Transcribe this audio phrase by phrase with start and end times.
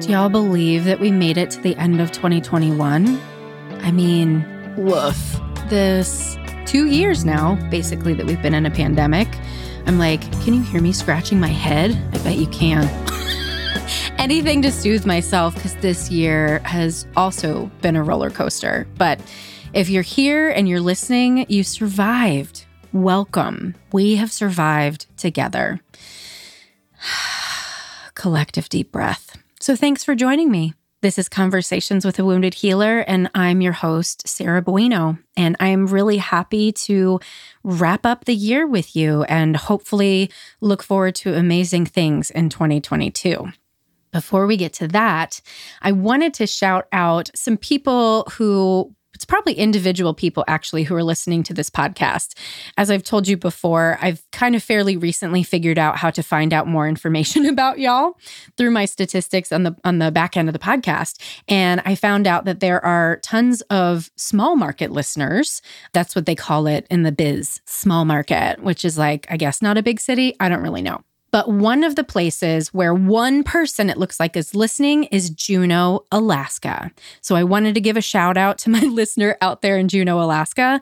[0.00, 3.20] Do y'all believe that we made it to the end of 2021?
[3.82, 5.38] I mean, woof.
[5.68, 9.28] This two years now, basically, that we've been in a pandemic.
[9.84, 11.90] I'm like, can you hear me scratching my head?
[12.14, 12.88] I bet you can.
[14.18, 18.88] Anything to soothe myself because this year has also been a roller coaster.
[18.96, 19.20] But
[19.74, 22.64] if you're here and you're listening, you survived.
[22.94, 23.74] Welcome.
[23.92, 25.82] We have survived together.
[28.14, 29.36] Collective deep breath.
[29.62, 30.72] So thanks for joining me.
[31.02, 35.18] This is Conversations with a Wounded Healer, and I'm your host, Sarah Bueno.
[35.36, 37.20] And I'm really happy to
[37.62, 40.30] wrap up the year with you and hopefully
[40.62, 43.52] look forward to amazing things in 2022.
[44.12, 45.42] Before we get to that,
[45.82, 51.04] I wanted to shout out some people who it's probably individual people actually who are
[51.04, 52.32] listening to this podcast.
[52.78, 56.54] As I've told you before, I've kind of fairly recently figured out how to find
[56.54, 58.16] out more information about y'all
[58.56, 61.20] through my statistics on the on the back end of the podcast.
[61.48, 65.60] And I found out that there are tons of small market listeners.
[65.92, 69.60] That's what they call it in the biz, small market, which is like, I guess
[69.60, 70.34] not a big city.
[70.40, 71.02] I don't really know.
[71.30, 76.04] But one of the places where one person it looks like is listening is Juneau,
[76.10, 76.90] Alaska.
[77.20, 80.20] So I wanted to give a shout out to my listener out there in Juneau,
[80.20, 80.80] Alaska.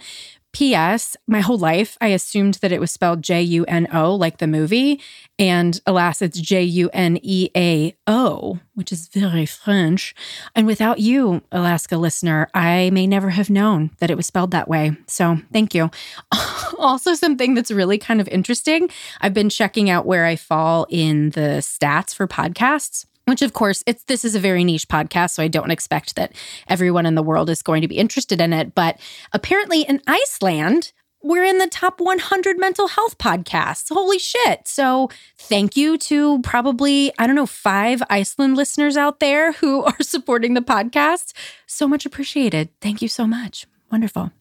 [0.52, 1.16] P.S.
[1.26, 4.46] My whole life, I assumed that it was spelled J U N O, like the
[4.46, 5.00] movie.
[5.38, 10.14] And alas, it's J U N E A O, which is very French.
[10.56, 14.68] And without you, Alaska listener, I may never have known that it was spelled that
[14.68, 14.96] way.
[15.06, 15.90] So thank you.
[16.78, 21.30] also, something that's really kind of interesting I've been checking out where I fall in
[21.30, 25.42] the stats for podcasts which of course it's this is a very niche podcast so
[25.42, 26.32] i don't expect that
[26.66, 28.98] everyone in the world is going to be interested in it but
[29.34, 33.92] apparently in iceland we're in the top 100 mental health podcasts.
[33.92, 34.68] Holy shit.
[34.68, 40.02] So thank you to probably i don't know five iceland listeners out there who are
[40.02, 41.32] supporting the podcast.
[41.66, 42.70] So much appreciated.
[42.80, 43.66] Thank you so much.
[43.90, 44.32] Wonderful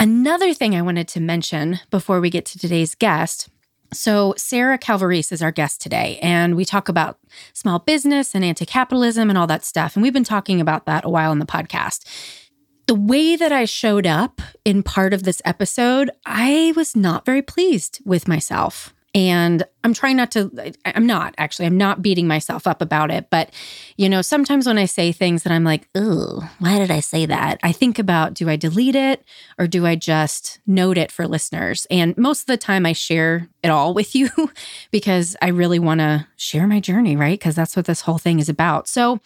[0.00, 3.48] another thing i wanted to mention before we get to today's guest
[3.92, 7.18] so, Sarah Calvarese is our guest today, and we talk about
[7.52, 9.96] small business and anti capitalism and all that stuff.
[9.96, 12.06] And we've been talking about that a while in the podcast.
[12.86, 17.42] The way that I showed up in part of this episode, I was not very
[17.42, 18.94] pleased with myself.
[19.12, 23.28] And I'm trying not to, I'm not actually, I'm not beating myself up about it.
[23.28, 23.50] But,
[23.96, 27.26] you know, sometimes when I say things that I'm like, oh, why did I say
[27.26, 27.58] that?
[27.62, 29.24] I think about do I delete it
[29.58, 31.86] or do I just note it for listeners?
[31.90, 34.30] And most of the time I share it all with you
[34.92, 37.38] because I really want to share my journey, right?
[37.38, 38.86] Because that's what this whole thing is about.
[38.86, 39.20] So,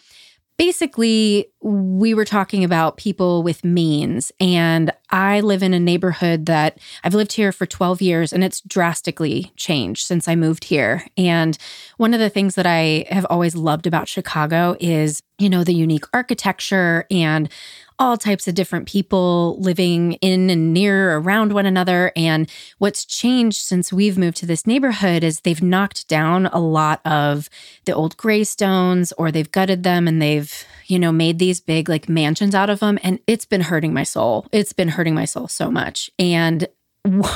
[0.57, 4.31] basically, we were talking about people with means.
[4.39, 8.61] And I live in a neighborhood that I've lived here for 12 years and it's
[8.61, 11.05] drastically changed since I moved here.
[11.17, 11.57] And
[11.97, 15.73] one of the things that I have always loved about Chicago is, you know, the
[15.73, 17.49] unique architecture and
[17.97, 22.11] all types of different people living in and near around one another.
[22.15, 27.01] And what's changed since we've moved to this neighborhood is they've knocked down a lot
[27.05, 27.49] of
[27.85, 31.87] the old gray stones or they've gutted them and they've, you know, made these big
[31.87, 32.99] like mansions out of them.
[33.01, 34.47] And it's been hurting my soul.
[34.51, 36.09] It's been hurting my soul so much.
[36.19, 36.67] And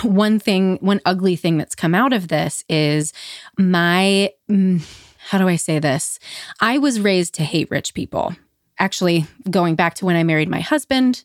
[0.01, 3.13] one thing, one ugly thing that's come out of this is
[3.57, 4.81] my, mm,
[5.29, 6.19] how do I say this?
[6.59, 8.35] I was raised to hate rich people
[8.79, 11.23] actually going back to when I married my husband,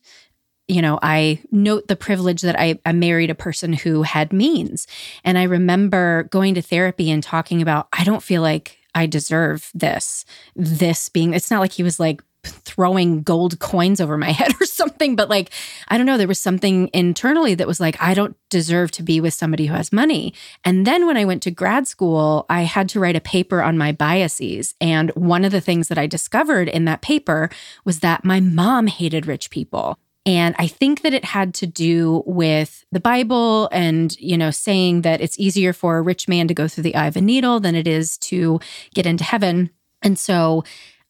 [0.68, 4.86] you know, I note the privilege that I, I, married a person who had means.
[5.22, 9.70] And I remember going to therapy and talking about, I don't feel like I deserve
[9.74, 10.24] this.
[10.56, 14.66] This being, it's not like he was like throwing gold coins over my head or
[14.66, 15.16] something.
[15.16, 15.50] But like,
[15.88, 19.20] I don't know, there was something internally that was like, I don't deserve to be
[19.20, 20.34] with somebody who has money.
[20.64, 23.78] And then when I went to grad school, I had to write a paper on
[23.78, 24.74] my biases.
[24.80, 27.50] And one of the things that I discovered in that paper
[27.84, 29.98] was that my mom hated rich people.
[30.26, 35.02] And I think that it had to do with the Bible and, you know, saying
[35.02, 37.60] that it's easier for a rich man to go through the eye of a needle
[37.60, 38.58] than it is to
[38.94, 39.70] get into heaven.
[40.02, 40.64] And so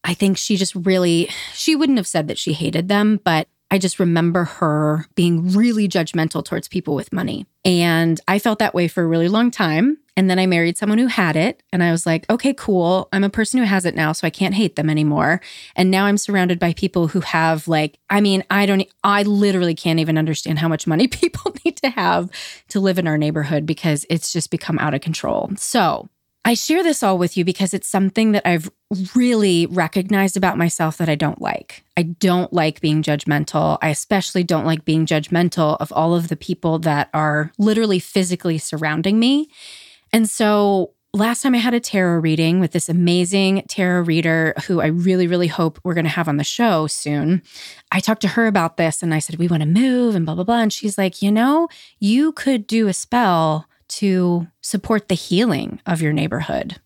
[0.05, 3.79] I think she just really, she wouldn't have said that she hated them, but I
[3.79, 7.47] just remember her being really judgmental towards people with money.
[7.65, 9.97] And I felt that way for a really long time.
[10.15, 11.61] And then I married someone who had it.
[11.73, 13.09] And I was like, okay, cool.
[13.11, 15.41] I'm a person who has it now, so I can't hate them anymore.
[15.75, 19.75] And now I'm surrounded by people who have, like, I mean, I don't, I literally
[19.75, 22.29] can't even understand how much money people need to have
[22.69, 25.51] to live in our neighborhood because it's just become out of control.
[25.57, 26.07] So
[26.47, 28.69] I share this all with you because it's something that I've
[29.15, 31.83] really recognized about myself that I don't like.
[31.97, 33.79] I don't like being judgmental.
[33.81, 38.59] I especially don't like being judgmental of all of the people that are literally physically
[38.59, 39.49] surrounding me.
[40.13, 44.81] And so last time I had a tarot reading with this amazing tarot reader who
[44.81, 47.41] I really, really hope we're going to have on the show soon.
[47.91, 50.35] I talked to her about this and I said, We want to move and blah,
[50.35, 50.59] blah, blah.
[50.59, 51.69] And she's like, You know,
[51.99, 56.79] you could do a spell to support the healing of your neighborhood.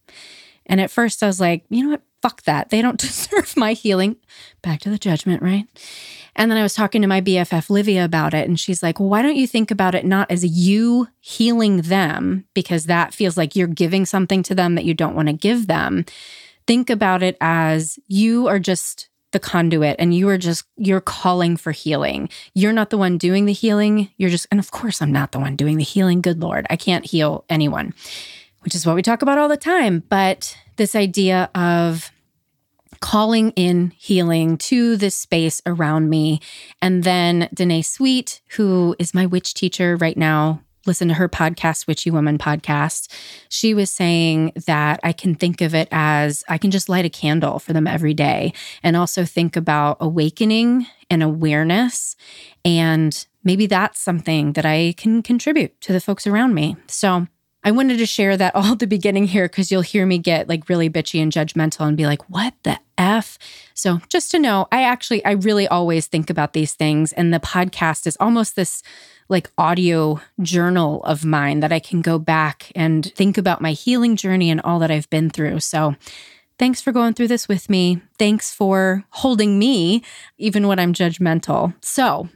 [0.66, 2.02] And at first I was like, You know what?
[2.22, 2.70] Fuck that.
[2.70, 4.18] They don't deserve my healing.
[4.62, 5.66] Back to the judgment, right?
[6.36, 9.10] And then I was talking to my BFF Livia about it, and she's like, well,
[9.10, 13.56] why don't you think about it not as you healing them, because that feels like
[13.56, 16.06] you're giving something to them that you don't want to give them.
[16.66, 21.58] Think about it as you are just the conduit and you are just you're calling
[21.58, 22.30] for healing.
[22.54, 24.10] You're not the one doing the healing.
[24.18, 26.22] You're just and of course I'm not the one doing the healing.
[26.22, 27.94] Good lord, I can't heal anyone.
[28.62, 32.12] Which is what we talk about all the time, but this idea of
[33.00, 36.42] calling in healing to this space around me.
[36.82, 41.88] And then Danae Sweet, who is my witch teacher right now, listen to her podcast,
[41.88, 43.12] Witchy Woman podcast.
[43.50, 47.10] She was saying that I can think of it as I can just light a
[47.10, 48.54] candle for them every day
[48.84, 52.16] and also think about awakening and awareness.
[52.64, 56.78] And maybe that's something that I can contribute to the folks around me.
[56.88, 57.28] So
[57.64, 60.48] I wanted to share that all at the beginning here because you'll hear me get
[60.48, 63.38] like really bitchy and judgmental and be like, what the F?
[63.74, 67.14] So just to know, I actually, I really always think about these things.
[67.14, 68.82] And the podcast is almost this
[69.30, 74.16] like audio journal of mine that I can go back and think about my healing
[74.16, 75.60] journey and all that I've been through.
[75.60, 75.96] So
[76.58, 78.02] thanks for going through this with me.
[78.18, 80.04] Thanks for holding me,
[80.38, 81.74] even when I'm judgmental.
[81.82, 82.30] So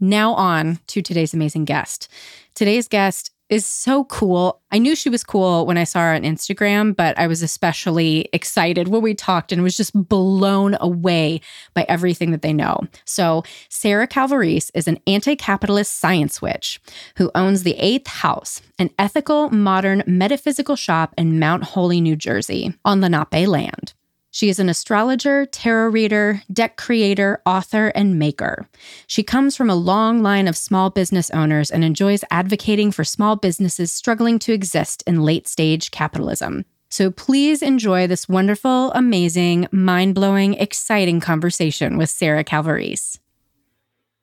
[0.00, 2.08] now on to today's amazing guest.
[2.54, 4.60] Today's guest is so cool.
[4.70, 8.28] I knew she was cool when I saw her on Instagram, but I was especially
[8.32, 11.40] excited when we talked and was just blown away
[11.74, 12.80] by everything that they know.
[13.04, 16.80] So, Sarah Calvarese is an anti capitalist science witch
[17.16, 22.74] who owns the Eighth House, an ethical, modern metaphysical shop in Mount Holly, New Jersey,
[22.84, 23.94] on Lenape land.
[24.32, 28.68] She is an astrologer, tarot reader, deck creator, author, and maker.
[29.08, 33.34] She comes from a long line of small business owners and enjoys advocating for small
[33.34, 36.64] businesses struggling to exist in late stage capitalism.
[36.90, 43.18] So please enjoy this wonderful, amazing, mind blowing, exciting conversation with Sarah Calvarese.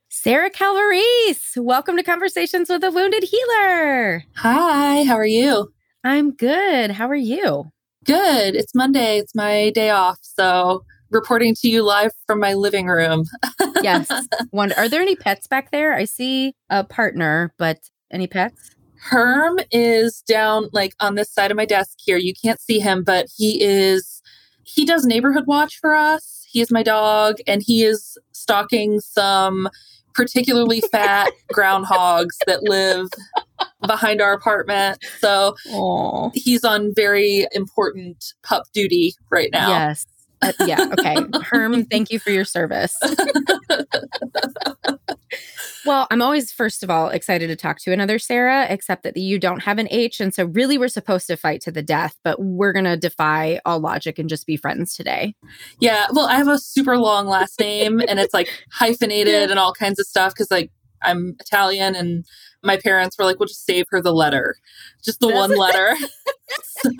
[0.08, 4.24] Sarah Calvarese, welcome to Conversations with a Wounded Healer.
[4.36, 5.72] Hi, how are you?
[6.02, 6.92] I'm good.
[6.92, 7.72] How are you?
[8.04, 8.54] Good.
[8.54, 9.18] It's Monday.
[9.18, 10.18] It's my day off.
[10.22, 13.24] So reporting to you live from my living room.
[13.82, 14.10] yes.
[14.52, 15.94] Wonder, are there any pets back there?
[15.94, 17.78] I see a partner, but
[18.10, 18.70] any pets?
[19.00, 22.18] Herm is down like on this side of my desk here.
[22.18, 24.22] You can't see him, but he is
[24.64, 26.44] he does neighborhood watch for us.
[26.50, 29.68] He is my dog and he is stalking some
[30.14, 33.08] particularly fat groundhogs that live
[33.86, 35.04] behind our apartment.
[35.18, 36.30] So Aww.
[36.34, 39.68] he's on very important pup duty right now.
[39.68, 40.06] Yes.
[40.40, 40.86] Uh, yeah.
[40.92, 41.16] Okay.
[41.42, 42.96] Herm, thank you for your service.
[45.84, 49.38] well, I'm always, first of all, excited to talk to another Sarah, except that you
[49.40, 50.20] don't have an H.
[50.20, 53.60] And so, really, we're supposed to fight to the death, but we're going to defy
[53.64, 55.34] all logic and just be friends today.
[55.80, 56.06] Yeah.
[56.12, 59.98] Well, I have a super long last name and it's like hyphenated and all kinds
[59.98, 60.70] of stuff because, like,
[61.02, 62.24] I'm Italian and
[62.62, 64.56] my parents were like, we'll just save her the letter,
[65.04, 65.94] just the one letter.
[66.62, 66.90] so.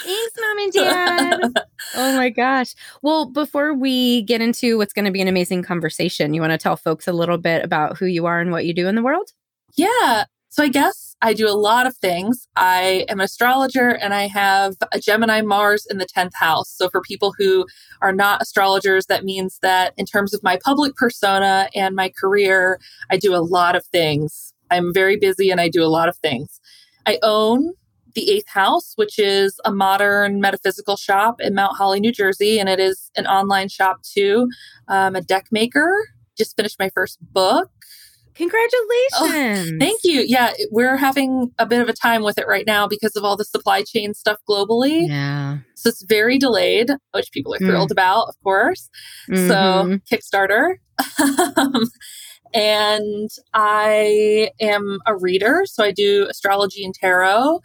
[0.00, 1.40] Thanks, mom and dad.
[1.94, 2.74] oh my gosh.
[3.02, 6.58] Well, before we get into what's going to be an amazing conversation, you want to
[6.58, 9.02] tell folks a little bit about who you are and what you do in the
[9.02, 9.30] world?
[9.74, 10.24] Yeah.
[10.48, 12.48] So I guess I do a lot of things.
[12.56, 16.68] I am an astrologer and I have a Gemini Mars in the 10th house.
[16.68, 17.64] So for people who
[18.00, 22.80] are not astrologers, that means that in terms of my public persona and my career,
[23.08, 24.52] I do a lot of things.
[24.70, 26.60] I'm very busy and I do a lot of things.
[27.06, 27.72] I own
[28.14, 32.68] the Eighth House, which is a modern metaphysical shop in Mount Holly, New Jersey, and
[32.68, 34.50] it is an online shop too.
[34.88, 35.94] I'm a deck maker.
[36.36, 37.70] Just finished my first book.
[38.34, 39.72] Congratulations.
[39.72, 40.22] Oh, thank you.
[40.26, 43.36] Yeah, we're having a bit of a time with it right now because of all
[43.36, 45.08] the supply chain stuff globally.
[45.08, 45.58] Yeah.
[45.74, 47.92] So it's very delayed, which people are thrilled mm.
[47.92, 48.88] about, of course.
[49.30, 49.48] Mm-hmm.
[49.48, 50.76] So, Kickstarter.
[52.54, 55.62] and I am a reader.
[55.66, 57.60] So I do astrology and tarot.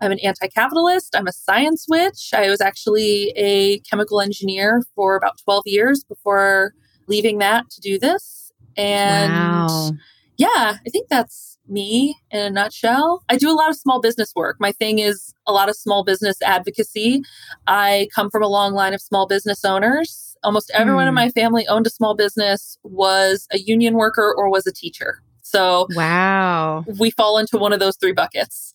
[0.00, 1.14] I'm an anti capitalist.
[1.14, 2.30] I'm a science witch.
[2.34, 6.72] I was actually a chemical engineer for about 12 years before
[7.06, 8.39] leaving that to do this.
[8.76, 9.90] And wow.
[10.36, 13.22] yeah, I think that's me in a nutshell.
[13.28, 14.56] I do a lot of small business work.
[14.58, 17.22] My thing is a lot of small business advocacy.
[17.66, 20.36] I come from a long line of small business owners.
[20.42, 21.08] Almost everyone mm.
[21.08, 21.16] in hmm.
[21.16, 25.22] my family owned a small business, was a union worker, or was a teacher.
[25.42, 26.84] So, wow.
[26.98, 28.72] We fall into one of those three buckets.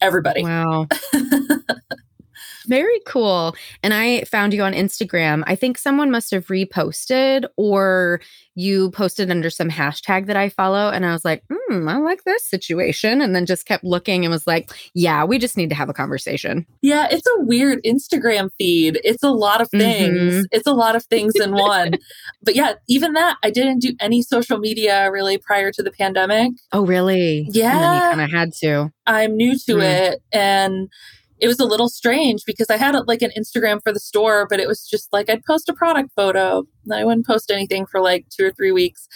[0.00, 0.42] everybody.
[0.42, 0.88] Wow.
[2.66, 3.54] Very cool.
[3.82, 5.42] And I found you on Instagram.
[5.46, 8.20] I think someone must have reposted or
[8.56, 10.88] you posted under some hashtag that I follow.
[10.88, 13.20] And I was like, hmm, I like this situation.
[13.20, 15.92] And then just kept looking and was like, yeah, we just need to have a
[15.92, 16.66] conversation.
[16.80, 18.98] Yeah, it's a weird Instagram feed.
[19.04, 20.34] It's a lot of things.
[20.34, 20.42] Mm-hmm.
[20.52, 21.92] It's a lot of things in one.
[22.42, 26.52] but yeah, even that, I didn't do any social media really prior to the pandemic.
[26.72, 27.46] Oh, really?
[27.50, 27.72] Yeah.
[27.72, 28.92] And then you kind of had to.
[29.06, 29.82] I'm new to mm.
[29.82, 30.22] it.
[30.32, 30.88] And
[31.38, 34.60] it was a little strange because I had like an Instagram for the store, but
[34.60, 36.66] it was just like I'd post a product photo.
[36.84, 39.08] And I wouldn't post anything for like two or three weeks.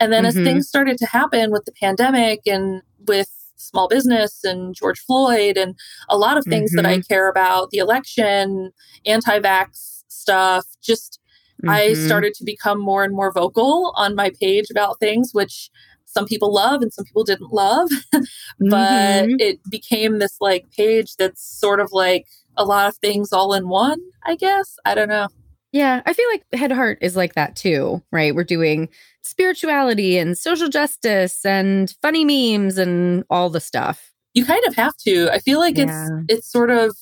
[0.00, 0.38] And then mm-hmm.
[0.38, 5.56] as things started to happen with the pandemic and with small business and George Floyd
[5.56, 5.74] and
[6.08, 6.82] a lot of things mm-hmm.
[6.82, 7.12] that I mm-hmm.
[7.12, 8.72] care about, the election,
[9.06, 11.20] anti vax stuff, just
[11.62, 11.70] mm-hmm.
[11.70, 15.70] I started to become more and more vocal on my page about things, which
[16.18, 17.88] some people love and some people didn't love.
[18.12, 18.20] but
[18.60, 19.36] mm-hmm.
[19.38, 23.68] it became this like page that's sort of like a lot of things all in
[23.68, 24.76] one, I guess.
[24.84, 25.28] I don't know.
[25.70, 28.34] Yeah, I feel like Head Heart is like that too, right?
[28.34, 28.88] We're doing
[29.22, 34.12] spirituality and social justice and funny memes and all the stuff.
[34.34, 35.30] You kind of have to.
[35.30, 36.08] I feel like yeah.
[36.26, 36.96] it's it's sort of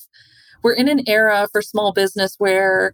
[0.63, 2.93] we're in an era for small business where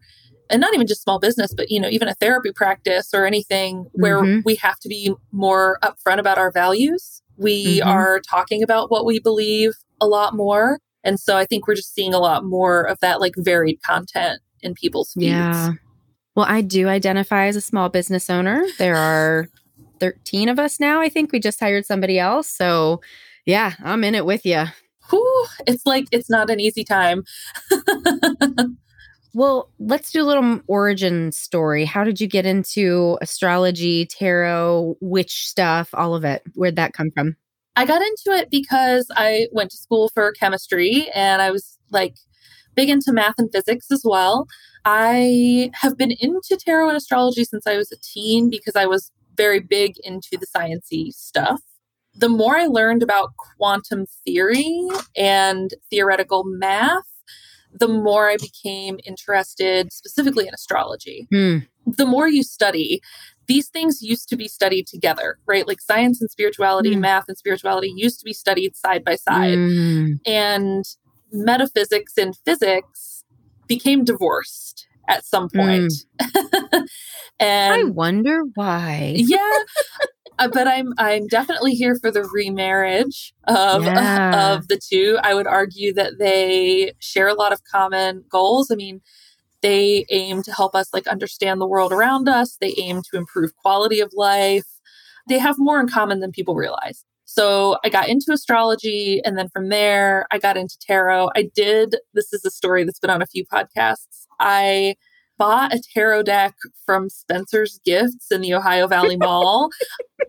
[0.52, 3.86] and not even just small business, but you know, even a therapy practice or anything
[3.92, 4.40] where mm-hmm.
[4.44, 7.22] we have to be more upfront about our values.
[7.36, 7.88] We mm-hmm.
[7.88, 10.78] are talking about what we believe a lot more.
[11.02, 14.40] And so I think we're just seeing a lot more of that like varied content
[14.60, 15.26] in people's feeds.
[15.26, 15.72] Yeah.
[16.36, 18.64] Well, I do identify as a small business owner.
[18.78, 19.48] There are
[20.00, 21.00] 13 of us now.
[21.00, 22.48] I think we just hired somebody else.
[22.48, 23.00] So,
[23.46, 24.64] yeah, I'm in it with you.
[25.10, 27.24] Whew, it's like it's not an easy time.
[29.34, 31.84] Well, let's do a little origin story.
[31.84, 36.42] How did you get into astrology, tarot, witch stuff, all of it?
[36.54, 37.36] Where'd that come from?
[37.74, 42.16] I got into it because I went to school for chemistry and I was like
[42.74, 44.46] big into math and physics as well.
[44.84, 49.10] I have been into tarot and astrology since I was a teen because I was
[49.36, 51.60] very big into the sciency stuff.
[52.14, 54.86] The more I learned about quantum theory
[55.16, 57.06] and theoretical math,
[57.82, 61.26] the more I became interested specifically in astrology.
[61.34, 61.66] Mm.
[61.84, 63.00] The more you study,
[63.48, 65.66] these things used to be studied together, right?
[65.66, 67.00] Like science and spirituality, mm.
[67.00, 69.58] math and spirituality used to be studied side by side.
[69.58, 70.20] Mm.
[70.24, 70.84] And
[71.32, 73.24] metaphysics and physics
[73.66, 75.92] became divorced at some point.
[76.20, 76.86] Mm.
[77.40, 79.14] and I wonder why.
[79.16, 79.58] yeah.
[80.38, 84.54] Uh, but I'm I'm definitely here for the remarriage of yeah.
[84.54, 85.18] of the two.
[85.22, 88.70] I would argue that they share a lot of common goals.
[88.70, 89.00] I mean,
[89.60, 92.56] they aim to help us like understand the world around us.
[92.60, 94.66] They aim to improve quality of life.
[95.28, 97.04] They have more in common than people realize.
[97.24, 101.30] So I got into astrology and then from there I got into tarot.
[101.34, 104.26] I did this is a story that's been on a few podcasts.
[104.40, 104.96] I
[105.42, 106.54] bought a tarot deck
[106.86, 109.70] from Spencer's Gifts in the Ohio Valley Mall.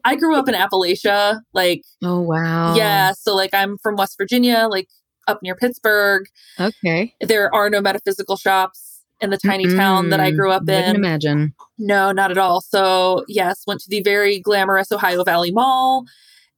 [0.03, 3.11] I grew up in Appalachia, like oh wow, yeah.
[3.11, 4.87] So like I'm from West Virginia, like
[5.27, 6.25] up near Pittsburgh.
[6.59, 9.77] Okay, there are no metaphysical shops in the tiny mm-hmm.
[9.77, 10.95] town that I grew up in.
[10.95, 12.61] Imagine, no, not at all.
[12.61, 16.05] So yes, went to the very glamorous Ohio Valley Mall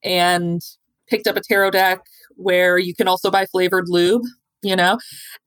[0.02, 0.62] and
[1.10, 2.06] picked up a tarot deck
[2.38, 4.24] where you can also buy flavored lube
[4.62, 4.98] you know,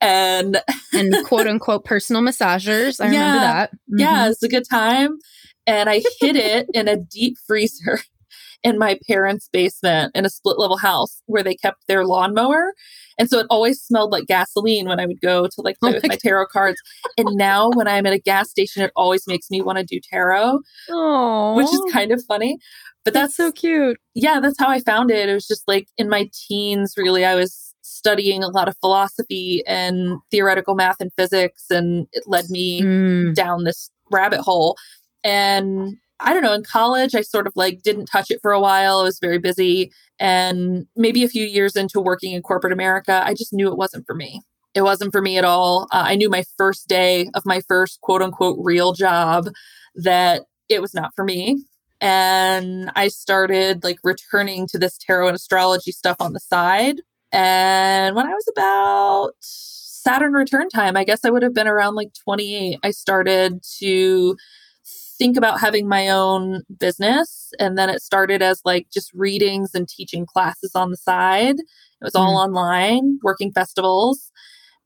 [0.00, 0.60] and
[0.92, 3.00] and quote unquote personal massagers.
[3.00, 3.70] I yeah, remember that.
[3.72, 4.00] Mm-hmm.
[4.00, 5.18] Yeah, it's a good time.
[5.66, 8.00] And I hid it in a deep freezer
[8.62, 12.72] in my parents' basement in a split level house where they kept their lawnmower.
[13.18, 15.94] And so it always smelled like gasoline when I would go to like play oh
[15.94, 16.80] with my, my tarot cards.
[17.16, 20.00] And now when I'm at a gas station, it always makes me want to do
[20.00, 21.56] tarot, Aww.
[21.56, 22.58] which is kind of funny.
[23.04, 23.98] But that's, that's so cute.
[24.14, 25.28] Yeah, that's how I found it.
[25.28, 29.62] It was just like in my teens, really, I was studying a lot of philosophy
[29.66, 33.34] and theoretical math and physics, and it led me mm.
[33.34, 34.76] down this rabbit hole.
[35.24, 38.60] And I don't know, in college, I sort of like didn't touch it for a
[38.60, 39.00] while.
[39.00, 39.92] I was very busy.
[40.18, 44.06] And maybe a few years into working in corporate America, I just knew it wasn't
[44.06, 44.42] for me.
[44.74, 45.84] It wasn't for me at all.
[45.92, 49.48] Uh, I knew my first day of my first quote unquote real job
[49.94, 51.64] that it was not for me.
[52.00, 57.00] And I started like returning to this tarot and astrology stuff on the side
[57.32, 61.94] and when I was about Saturn return time, I guess I would have been around
[61.94, 64.36] like 28, I started to
[65.18, 67.52] think about having my own business.
[67.58, 71.56] And then it started as like just readings and teaching classes on the side.
[71.58, 72.44] It was all mm.
[72.44, 74.30] online, working festivals.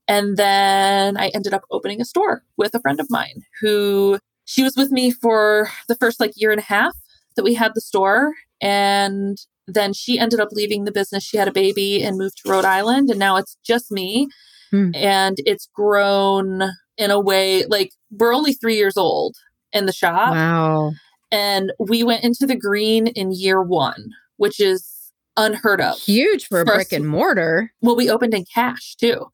[0.09, 4.63] And then I ended up opening a store with a friend of mine who she
[4.63, 6.97] was with me for the first like year and a half
[7.37, 8.35] that we had the store.
[8.61, 11.25] And then she ended up leaving the business.
[11.25, 13.11] She had a baby and moved to Rhode Island.
[13.11, 14.29] And now it's just me.
[14.73, 14.95] Mm.
[14.97, 16.63] And it's grown
[16.97, 19.37] in a way like we're only three years old
[19.73, 20.33] in the shop.
[20.33, 20.93] Wow.
[21.31, 25.99] And we went into the green in year one, which is unheard of.
[25.99, 27.73] Huge for a brick and mortar.
[27.81, 29.27] Well, we opened in cash too.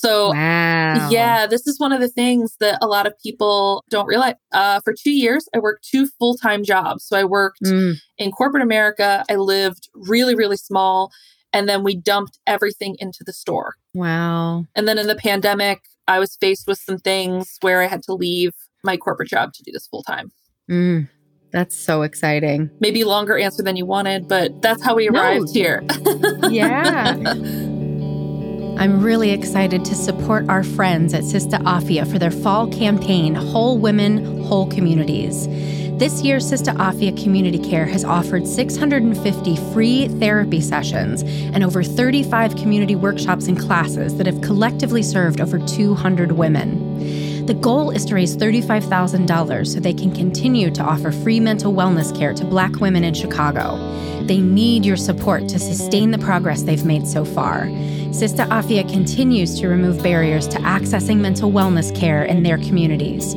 [0.00, 1.08] So, wow.
[1.10, 4.34] yeah, this is one of the things that a lot of people don't realize.
[4.52, 7.04] Uh, for two years, I worked two full time jobs.
[7.04, 7.96] So, I worked mm.
[8.16, 9.24] in corporate America.
[9.28, 11.10] I lived really, really small.
[11.52, 13.74] And then we dumped everything into the store.
[13.92, 14.66] Wow.
[14.76, 18.12] And then in the pandemic, I was faced with some things where I had to
[18.12, 18.52] leave
[18.84, 20.30] my corporate job to do this full time.
[20.70, 21.08] Mm.
[21.50, 22.70] That's so exciting.
[22.78, 25.52] Maybe longer answer than you wanted, but that's how we arrived no.
[25.52, 25.82] here.
[26.50, 27.16] yeah.
[28.78, 33.76] I'm really excited to support our friends at Sista Afia for their fall campaign, Whole
[33.76, 35.48] Women, Whole Communities.
[35.98, 42.54] This year, Sista Afia Community Care has offered 650 free therapy sessions and over 35
[42.54, 47.27] community workshops and classes that have collectively served over 200 women.
[47.48, 52.14] The goal is to raise $35,000 so they can continue to offer free mental wellness
[52.14, 53.78] care to Black women in Chicago.
[54.24, 57.62] They need your support to sustain the progress they've made so far.
[58.10, 63.34] Sista Afia continues to remove barriers to accessing mental wellness care in their communities.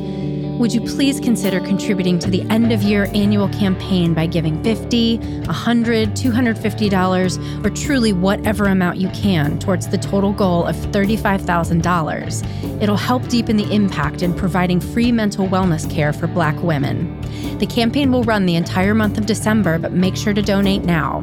[0.62, 5.44] Would you please consider contributing to the end of year annual campaign by giving $50,
[5.44, 12.80] $100, $250, or truly whatever amount you can towards the total goal of $35,000?
[12.80, 17.20] It'll help deepen the impact in providing free mental wellness care for Black women.
[17.58, 21.22] The campaign will run the entire month of December, but make sure to donate now.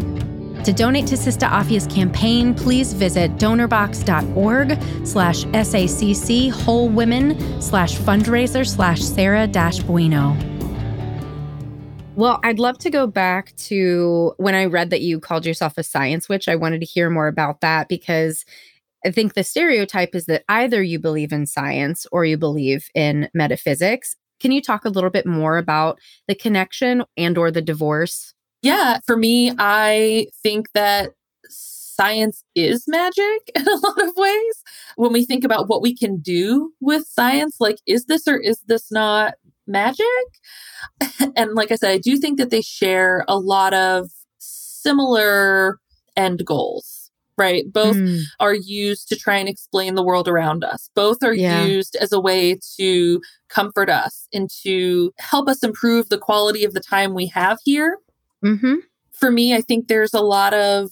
[0.65, 8.67] To donate to Sista Afia's campaign, please visit donorbox.org slash SACC Whole Women slash fundraiser
[8.67, 10.35] slash Sarah dash Bueno.
[12.15, 15.83] Well, I'd love to go back to when I read that you called yourself a
[15.83, 16.49] science witch.
[16.49, 18.43] I wanted to hear more about that because
[19.05, 23.29] I think the stereotype is that either you believe in science or you believe in
[23.33, 24.17] metaphysics.
[24.41, 28.99] Can you talk a little bit more about the connection and or the divorce yeah,
[29.05, 31.11] for me, I think that
[31.99, 34.63] science is magic in a lot of ways.
[34.95, 38.61] When we think about what we can do with science, like, is this or is
[38.67, 39.33] this not
[39.67, 40.05] magic?
[41.35, 45.79] and like I said, I do think that they share a lot of similar
[46.15, 47.11] end goals.
[47.37, 47.71] Right.
[47.71, 48.23] Both mm.
[48.41, 50.89] are used to try and explain the world around us.
[50.93, 51.63] Both are yeah.
[51.63, 56.73] used as a way to comfort us and to help us improve the quality of
[56.73, 57.97] the time we have here
[58.43, 58.75] Mm-hmm.
[59.11, 60.91] For me, I think there's a lot of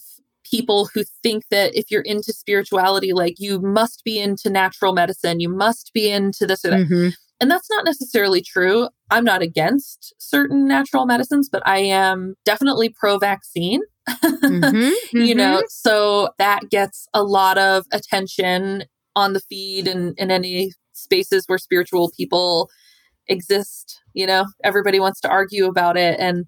[0.50, 5.40] people who think that if you're into spirituality, like you must be into natural medicine,
[5.40, 6.80] you must be into this or that.
[6.82, 7.10] Mm-hmm.
[7.40, 8.90] And that's not necessarily true.
[9.12, 13.82] I'm not against certain natural medicines, but I am definitely pro vaccine.
[14.10, 15.66] mm-hmm, you know, mm-hmm.
[15.70, 21.60] so that gets a lot of attention on the feed and in any spaces where
[21.60, 22.70] spiritual people
[23.28, 24.02] exist.
[24.14, 26.20] You know, everybody wants to argue about it.
[26.20, 26.46] And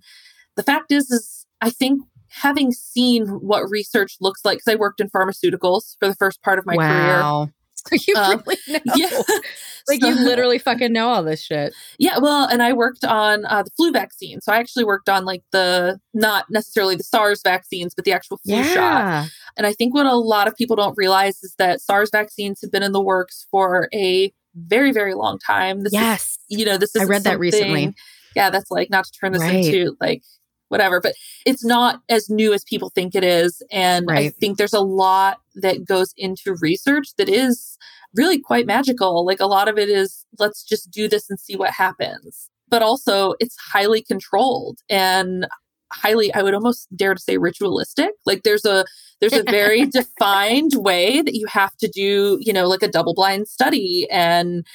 [0.60, 5.00] the fact is, is I think having seen what research looks like, because I worked
[5.00, 7.50] in pharmaceuticals for the first part of my wow.
[7.88, 8.02] career.
[8.10, 8.80] you um, really know.
[8.98, 9.10] Yeah.
[9.88, 11.74] like so, you literally fucking know all this shit.
[11.98, 14.42] Yeah, well, and I worked on uh, the flu vaccine.
[14.42, 18.38] So I actually worked on like the not necessarily the SARS vaccines, but the actual
[18.40, 18.74] flu yeah.
[18.74, 19.30] shot.
[19.56, 22.72] And I think what a lot of people don't realize is that SARS vaccines have
[22.72, 25.84] been in the works for a very, very long time.
[25.84, 26.38] This yes.
[26.50, 27.96] Is, you know, this is I read that recently.
[28.36, 29.66] Yeah, that's like not to turn this right.
[29.66, 30.24] into like
[30.70, 31.14] whatever, but
[31.46, 33.62] it's not as new as people think it is.
[33.72, 34.28] And right.
[34.28, 37.78] I think there's a lot that goes into research that is
[38.16, 39.26] really quite magical.
[39.26, 42.50] Like a lot of it is, let's just do this and see what happens.
[42.70, 45.48] But also, it's highly controlled and
[45.92, 48.86] highly i would almost dare to say ritualistic like there's a
[49.20, 53.14] there's a very defined way that you have to do you know like a double
[53.14, 54.66] blind study and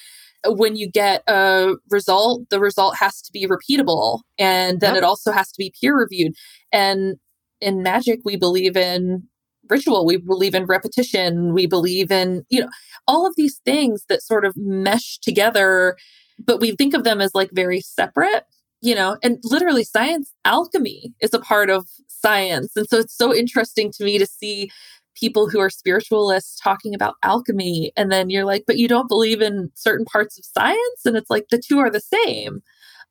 [0.46, 5.02] when you get a result, the result has to be repeatable and then yep.
[5.02, 6.34] it also has to be peer reviewed.
[6.72, 7.16] And
[7.60, 9.24] in magic, we believe in
[9.68, 12.68] ritual, we believe in repetition, we believe in, you know,
[13.06, 15.96] all of these things that sort of mesh together,
[16.38, 18.44] but we think of them as like very separate,
[18.82, 22.72] you know, and literally science alchemy is a part of science.
[22.76, 24.70] And so it's so interesting to me to see
[25.14, 27.92] people who are spiritualists talking about alchemy.
[27.96, 31.04] And then you're like, but you don't believe in certain parts of science.
[31.04, 32.62] And it's like the two are the same.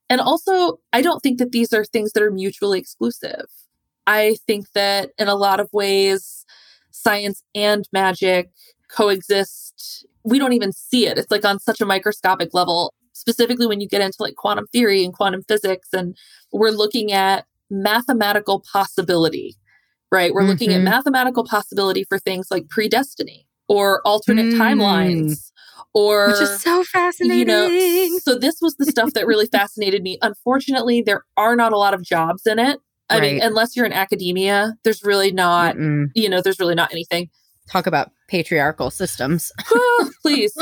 [0.09, 3.45] And also, I don't think that these are things that are mutually exclusive.
[4.05, 6.45] I think that in a lot of ways,
[6.91, 8.51] science and magic
[8.89, 10.05] coexist.
[10.23, 11.17] We don't even see it.
[11.17, 15.03] It's like on such a microscopic level, specifically when you get into like quantum theory
[15.03, 15.89] and quantum physics.
[15.93, 16.15] And
[16.51, 19.55] we're looking at mathematical possibility
[20.13, 20.33] right?
[20.33, 20.49] We're mm-hmm.
[20.51, 20.85] looking at mm-hmm.
[20.85, 24.57] mathematical possibility for things like predestiny or alternate mm.
[24.57, 25.51] timelines
[25.93, 27.39] or which is so fascinating.
[27.39, 30.17] You know, so this was the stuff that really fascinated me.
[30.21, 32.79] Unfortunately, there are not a lot of jobs in it.
[33.09, 33.33] I right.
[33.33, 36.07] mean, unless you're in academia, there's really not, Mm-mm.
[36.15, 37.29] you know, there's really not anything.
[37.69, 39.51] Talk about patriarchal systems.
[40.21, 40.53] Please.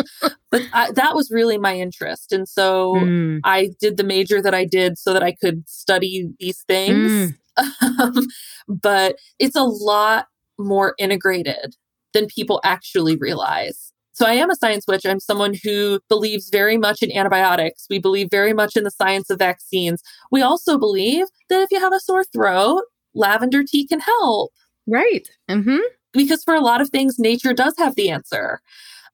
[0.50, 2.32] But I, that was really my interest.
[2.32, 3.40] And so mm.
[3.44, 7.12] I did the major that I did so that I could study these things.
[7.12, 7.38] Mm.
[8.68, 11.76] but it's a lot more integrated
[12.14, 13.92] than people actually realize.
[14.14, 15.06] So I am a science witch.
[15.06, 17.88] I'm someone who believes very much in antibiotics.
[17.90, 20.04] We believe very much in the science of vaccines.
[20.32, 22.84] We also believe that if you have a sore throat,
[23.16, 24.52] lavender tea can help.
[24.86, 25.28] Right.
[25.50, 25.80] Mm-hmm.
[26.14, 28.60] Because for a lot of things, nature does have the answer.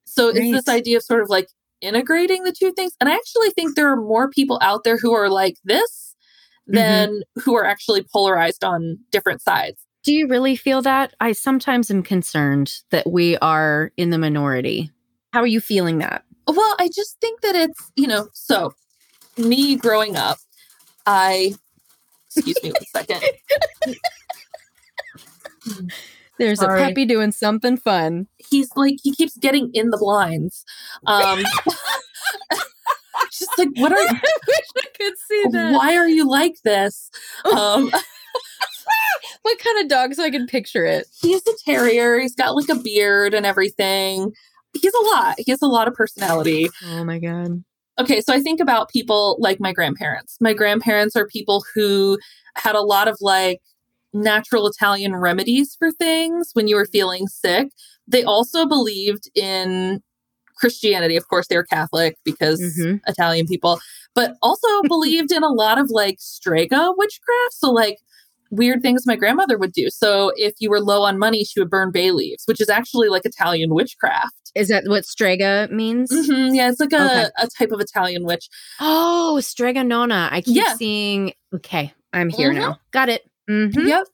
[0.06, 0.38] So right.
[0.38, 1.50] it's this idea of sort of like
[1.82, 2.94] integrating the two things.
[3.00, 6.07] And I actually think there are more people out there who are like this
[6.68, 7.42] than mm-hmm.
[7.42, 9.82] who are actually polarized on different sides.
[10.04, 11.14] Do you really feel that?
[11.20, 14.92] I sometimes am concerned that we are in the minority.
[15.34, 16.24] How are you feeling that?
[16.48, 18.74] Well, I just think that it's, you know, so
[19.38, 20.38] me growing up,
[21.06, 21.56] I,
[22.28, 23.22] excuse me one second.
[26.40, 26.84] There's Sorry.
[26.84, 28.28] a puppy doing something fun.
[28.38, 30.64] He's like, he keeps getting in the blinds.
[31.06, 31.44] Um,
[33.32, 35.74] just like, what are I wish I could see that.
[35.74, 37.10] Why are you like this?
[37.46, 37.92] Um,
[39.42, 41.08] what kind of dog so I can picture it?
[41.22, 42.20] He's a terrier.
[42.20, 44.32] He's got like a beard and everything.
[44.74, 45.36] He's a lot.
[45.38, 46.70] He has a lot of personality.
[46.86, 47.64] Oh my God.
[48.00, 50.38] Okay, so I think about people like my grandparents.
[50.40, 52.20] My grandparents are people who
[52.56, 53.62] had a lot of like
[54.14, 57.70] natural Italian remedies for things when you were feeling sick.
[58.08, 60.02] They also believed in
[60.58, 61.16] Christianity.
[61.16, 62.98] Of course, they're Catholic because mm-hmm.
[63.08, 63.80] Italian people,
[64.16, 67.54] but also believed in a lot of like strega witchcraft.
[67.54, 67.98] So, like,
[68.52, 69.90] weird things my grandmother would do.
[69.90, 73.10] So if you were low on money, she would burn bay leaves, which is actually
[73.10, 74.52] like Italian witchcraft.
[74.56, 76.12] Is that what strega means?
[76.12, 77.30] Mm-hmm, yeah, it's like a, okay.
[77.38, 78.50] a type of Italian witch.
[78.80, 80.30] Oh, strega nona.
[80.32, 80.74] I keep yeah.
[80.76, 81.34] seeing.
[81.54, 82.60] Okay, I'm here mm-hmm.
[82.60, 82.80] now.
[82.92, 83.30] Got it.
[83.50, 83.88] Mm-hmm.
[83.88, 84.08] Yep.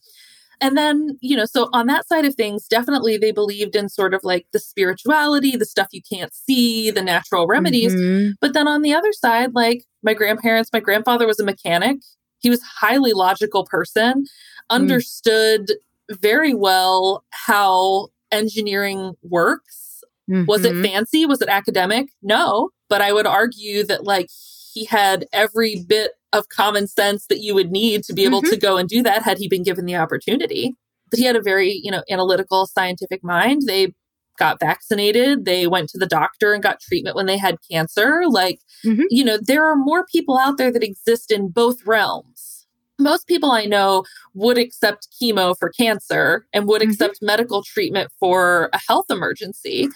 [0.64, 4.14] And then, you know, so on that side of things, definitely they believed in sort
[4.14, 7.94] of like the spirituality, the stuff you can't see, the natural remedies.
[7.94, 8.32] Mm-hmm.
[8.40, 11.98] But then on the other side, like my grandparents, my grandfather was a mechanic
[12.44, 14.26] he was highly logical person, mm.
[14.70, 15.70] understood
[16.12, 16.22] mm.
[16.22, 20.04] very well how engineering works.
[20.30, 20.46] Mm-hmm.
[20.46, 20.84] Was it mm-hmm.
[20.84, 21.26] fancy?
[21.26, 22.10] Was it academic?
[22.22, 24.28] No, but I would argue that like
[24.74, 28.52] he had every bit of common sense that you would need to be able mm-hmm.
[28.52, 30.76] to go and do that had he been given the opportunity.
[31.10, 33.64] But he had a very, you know, analytical scientific mind.
[33.68, 33.94] They
[34.38, 38.24] got vaccinated, they went to the doctor and got treatment when they had cancer.
[38.28, 39.04] Like, mm-hmm.
[39.10, 42.66] you know, there are more people out there that exist in both realms.
[43.00, 46.92] Most people I know would accept chemo for cancer and would mm-hmm.
[46.92, 49.90] accept medical treatment for a health emergency,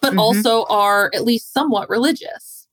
[0.00, 0.18] but mm-hmm.
[0.18, 2.66] also are at least somewhat religious.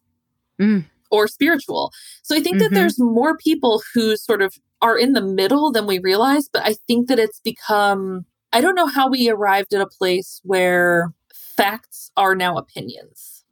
[0.59, 0.85] Mm.
[1.11, 1.91] Or spiritual.
[2.21, 2.75] So I think that mm-hmm.
[2.75, 6.75] there's more people who sort of are in the middle than we realize, but I
[6.87, 12.11] think that it's become I don't know how we arrived at a place where facts
[12.17, 13.43] are now opinions.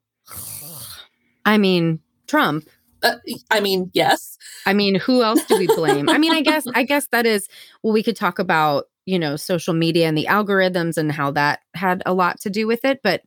[1.46, 2.68] I mean, Trump.
[3.04, 3.16] Uh,
[3.52, 4.38] I mean, yes.
[4.66, 6.10] I mean, who else do we blame?
[6.10, 7.48] I mean, I guess I guess that is
[7.84, 11.60] well we could talk about, you know, social media and the algorithms and how that
[11.76, 13.22] had a lot to do with it, but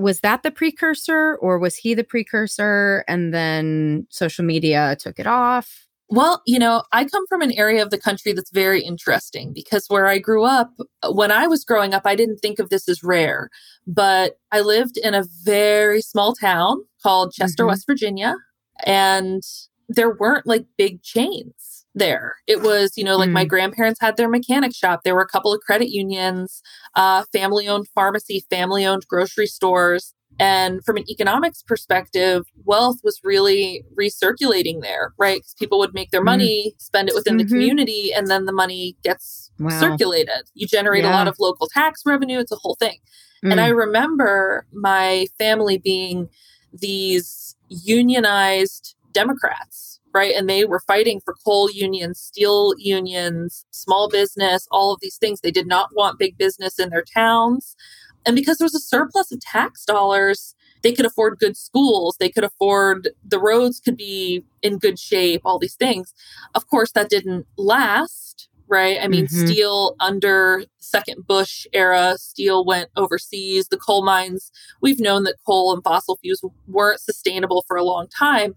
[0.00, 5.26] was that the precursor or was he the precursor and then social media took it
[5.26, 5.86] off?
[6.10, 9.86] Well, you know, I come from an area of the country that's very interesting because
[9.88, 10.70] where I grew up,
[11.10, 13.48] when I was growing up, I didn't think of this as rare,
[13.86, 17.70] but I lived in a very small town called Chester, mm-hmm.
[17.70, 18.36] West Virginia,
[18.84, 19.42] and
[19.88, 22.36] there weren't like big chains there.
[22.46, 23.34] It was, you know, like mm.
[23.34, 25.00] my grandparents had their mechanic shop.
[25.04, 26.62] There were a couple of credit unions,
[26.94, 30.14] uh, family owned pharmacy, family owned grocery stores.
[30.40, 35.38] And from an economics perspective, wealth was really recirculating there, right?
[35.38, 36.26] Because people would make their mm-hmm.
[36.26, 37.46] money, spend it within mm-hmm.
[37.46, 39.78] the community, and then the money gets wow.
[39.78, 40.50] circulated.
[40.54, 41.10] You generate yeah.
[41.10, 42.40] a lot of local tax revenue.
[42.40, 42.98] It's a whole thing.
[43.44, 43.52] Mm.
[43.52, 43.76] And I mm.
[43.76, 46.28] remember my family being
[46.72, 50.34] these unionized Democrats, right?
[50.34, 55.40] And they were fighting for coal unions, steel unions, small business, all of these things.
[55.40, 57.76] They did not want big business in their towns.
[58.24, 62.28] And because there was a surplus of tax dollars, they could afford good schools, they
[62.28, 66.14] could afford the roads could be in good shape, all these things.
[66.54, 68.98] Of course, that didn't last, right?
[69.02, 69.46] I mean, mm-hmm.
[69.46, 73.68] steel under second Bush era, steel went overseas.
[73.68, 78.06] The coal mines, we've known that coal and fossil fuels weren't sustainable for a long
[78.08, 78.54] time.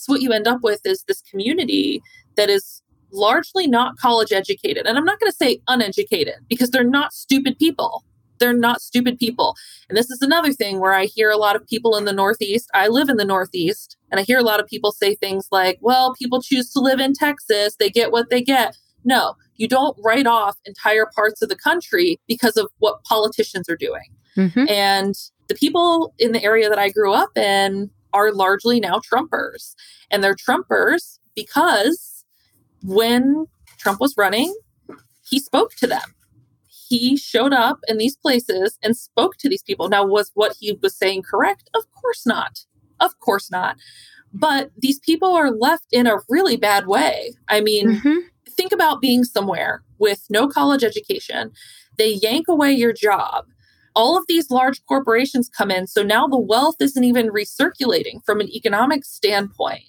[0.00, 2.02] So what you end up with is this community
[2.36, 2.82] that is
[3.12, 4.86] largely not college educated.
[4.86, 8.04] And I'm not going to say uneducated because they're not stupid people.
[8.38, 9.54] They're not stupid people.
[9.88, 12.70] And this is another thing where I hear a lot of people in the Northeast.
[12.72, 15.78] I live in the Northeast, and I hear a lot of people say things like,
[15.82, 18.78] well, people choose to live in Texas, they get what they get.
[19.04, 23.76] No, you don't write off entire parts of the country because of what politicians are
[23.76, 24.14] doing.
[24.36, 24.68] Mm-hmm.
[24.68, 25.14] And
[25.48, 29.74] the people in the area that I grew up in are largely now Trumpers.
[30.10, 32.24] And they're Trumpers because
[32.82, 33.46] when
[33.78, 34.54] Trump was running,
[35.28, 36.14] he spoke to them.
[36.66, 39.88] He showed up in these places and spoke to these people.
[39.88, 41.70] Now, was what he was saying correct?
[41.72, 42.64] Of course not.
[42.98, 43.76] Of course not.
[44.32, 47.34] But these people are left in a really bad way.
[47.48, 48.18] I mean, mm-hmm
[48.60, 51.50] think about being somewhere with no college education.
[51.96, 53.46] They yank away your job.
[54.00, 55.86] All of these large corporations come in.
[55.86, 59.84] So now the wealth isn't even recirculating from an economic standpoint.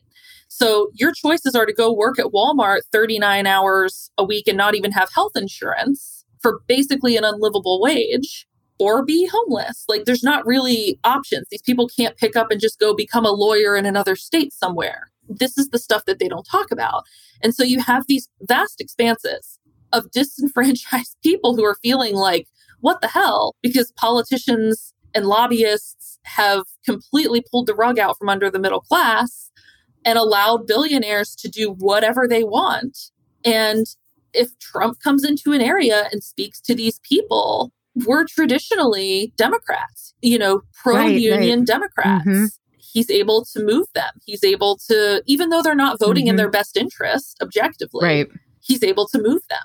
[0.50, 4.76] So your choices are to go work at Walmart 39 hours a week and not
[4.76, 8.48] even have health insurance for basically an unlivable wage
[8.80, 9.86] or be homeless.
[9.88, 11.48] Like there's not really options.
[11.50, 15.12] These people can't pick up and just go become a lawyer in another state somewhere
[15.40, 17.04] this is the stuff that they don't talk about.
[17.42, 19.60] And so you have these vast expanses
[19.94, 22.48] of disenfranchised people who are feeling like,
[22.82, 23.56] what the hell?
[23.62, 29.52] Because politicians and lobbyists have completely pulled the rug out from under the middle class
[30.06, 33.12] and allowed billionaires to do whatever they want.
[33.44, 33.86] And
[34.34, 37.72] if Trump comes into an area and speaks to these people,
[38.06, 41.68] we're traditionally Democrats, you know, pro union right, right.
[41.68, 42.26] Democrats.
[42.26, 42.46] Mm-hmm
[42.94, 44.12] he's able to move them.
[44.26, 46.32] He's able to, even though they're not voting mm-hmm.
[46.32, 48.28] in their best interest objectively, right.
[48.62, 49.60] he's able to move them.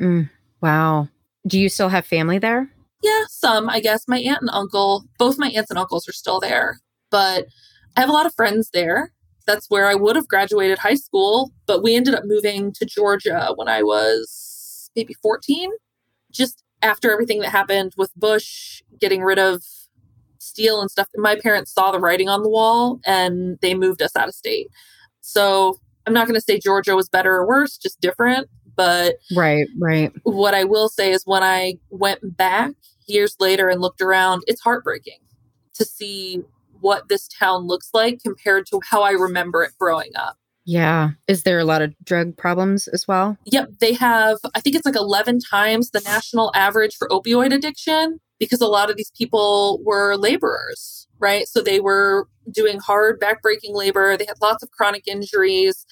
[0.00, 1.08] Mm, wow.
[1.46, 2.70] Do you still have family there?
[3.02, 4.06] Yeah, some, I guess.
[4.06, 6.78] My aunt and uncle, both my aunts and uncles are still there,
[7.10, 7.46] but
[7.96, 9.12] I have a lot of friends there.
[9.46, 13.52] That's where I would have graduated high school, but we ended up moving to Georgia
[13.56, 15.70] when I was maybe 14,
[16.30, 19.62] just after everything that happened with Bush getting rid of
[20.38, 21.08] steel and stuff.
[21.16, 24.68] My parents saw the writing on the wall and they moved us out of state.
[25.20, 28.48] So I'm not going to say Georgia was better or worse, just different.
[28.76, 30.12] But right, right.
[30.22, 32.72] What I will say is when I went back
[33.06, 35.18] years later and looked around, it's heartbreaking
[35.74, 36.42] to see
[36.80, 40.36] what this town looks like compared to how I remember it growing up.
[40.64, 41.10] Yeah.
[41.26, 43.36] Is there a lot of drug problems as well?
[43.46, 43.70] Yep.
[43.80, 48.60] They have, I think it's like 11 times the national average for opioid addiction because
[48.60, 51.48] a lot of these people were laborers, right?
[51.48, 54.16] So they were doing hard backbreaking labor.
[54.16, 55.84] They had lots of chronic injuries.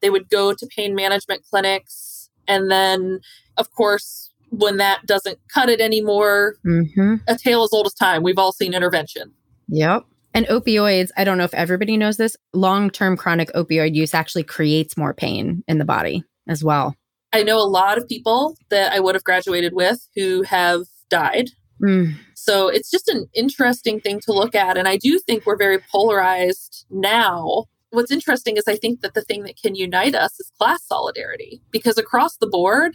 [0.00, 2.05] They would go to pain management clinics.
[2.48, 3.20] And then,
[3.56, 7.16] of course, when that doesn't cut it anymore, mm-hmm.
[7.26, 8.22] a tale as old as time.
[8.22, 9.32] We've all seen intervention.
[9.68, 10.04] Yep.
[10.34, 14.44] And opioids, I don't know if everybody knows this, long term chronic opioid use actually
[14.44, 16.94] creates more pain in the body as well.
[17.32, 21.50] I know a lot of people that I would have graduated with who have died
[21.82, 22.14] Mm.
[22.34, 24.76] So it's just an interesting thing to look at.
[24.76, 27.64] And I do think we're very polarized now.
[27.96, 31.62] What's interesting is I think that the thing that can unite us is class solidarity
[31.70, 32.94] because across the board,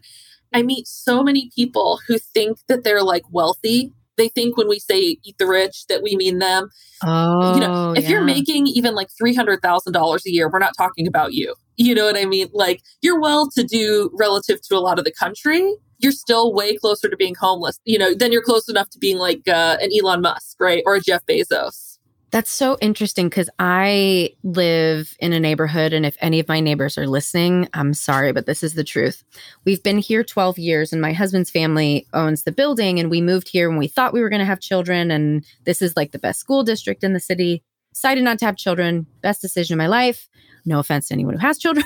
[0.53, 3.93] I meet so many people who think that they're like wealthy.
[4.17, 6.69] They think when we say eat the rich that we mean them.
[7.03, 8.09] Oh, you know, if yeah.
[8.11, 11.55] you're making even like $300,000 a year, we're not talking about you.
[11.77, 12.49] You know what I mean?
[12.53, 16.75] Like you're well to do relative to a lot of the country you're still way
[16.75, 17.79] closer to being homeless.
[17.85, 20.81] You know, then you're close enough to being like uh, an Elon Musk, right?
[20.85, 21.90] Or a Jeff Bezos.
[22.31, 26.97] That's so interesting because I live in a neighborhood, and if any of my neighbors
[26.97, 29.25] are listening, I'm sorry, but this is the truth.
[29.65, 33.49] We've been here 12 years, and my husband's family owns the building, and we moved
[33.49, 36.19] here when we thought we were going to have children, and this is like the
[36.19, 37.63] best school district in the city.
[37.93, 39.05] Decided not to have children.
[39.21, 40.29] Best decision of my life.
[40.63, 41.85] No offense to anyone who has children,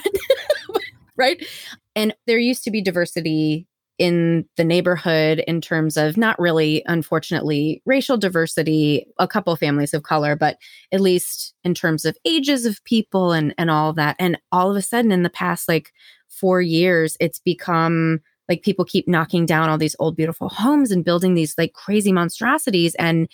[1.16, 1.44] right?
[1.96, 3.66] And there used to be diversity
[3.98, 10.04] in the neighborhood in terms of not really, unfortunately, racial diversity, a couple families of
[10.04, 10.58] color, but
[10.92, 14.16] at least in terms of ages of people and, and all that.
[14.20, 15.94] And all of a sudden, in the past like
[16.28, 21.06] four years, it's become like people keep knocking down all these old, beautiful homes and
[21.06, 22.96] building these like crazy monstrosities.
[22.96, 23.28] And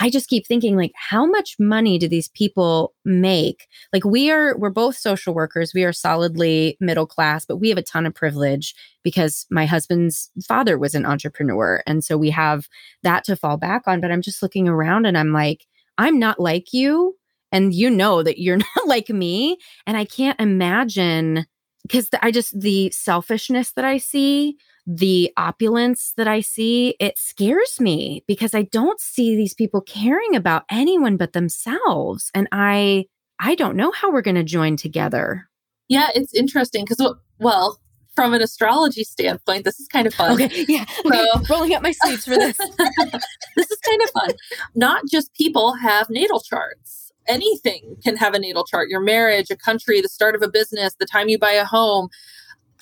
[0.00, 3.66] I just keep thinking like how much money do these people make?
[3.92, 5.72] Like we are we're both social workers.
[5.74, 10.30] We are solidly middle class, but we have a ton of privilege because my husband's
[10.46, 12.68] father was an entrepreneur and so we have
[13.02, 15.66] that to fall back on, but I'm just looking around and I'm like
[15.98, 17.16] I'm not like you
[17.50, 21.46] and you know that you're not like me and I can't imagine
[21.82, 24.56] because I just the selfishness that I see
[24.90, 30.34] the opulence that I see, it scares me because I don't see these people caring
[30.34, 32.30] about anyone but themselves.
[32.32, 33.04] And I
[33.38, 35.46] I don't know how we're going to join together.
[35.88, 37.78] Yeah, it's interesting because, well,
[38.14, 40.32] from an astrology standpoint, this is kind of fun.
[40.32, 40.86] Okay, yeah.
[41.06, 42.56] So, rolling up my sleeves for this.
[43.56, 44.30] this is kind of fun.
[44.74, 47.12] Not just people have natal charts.
[47.28, 48.88] Anything can have a natal chart.
[48.88, 52.08] Your marriage, a country, the start of a business, the time you buy a home.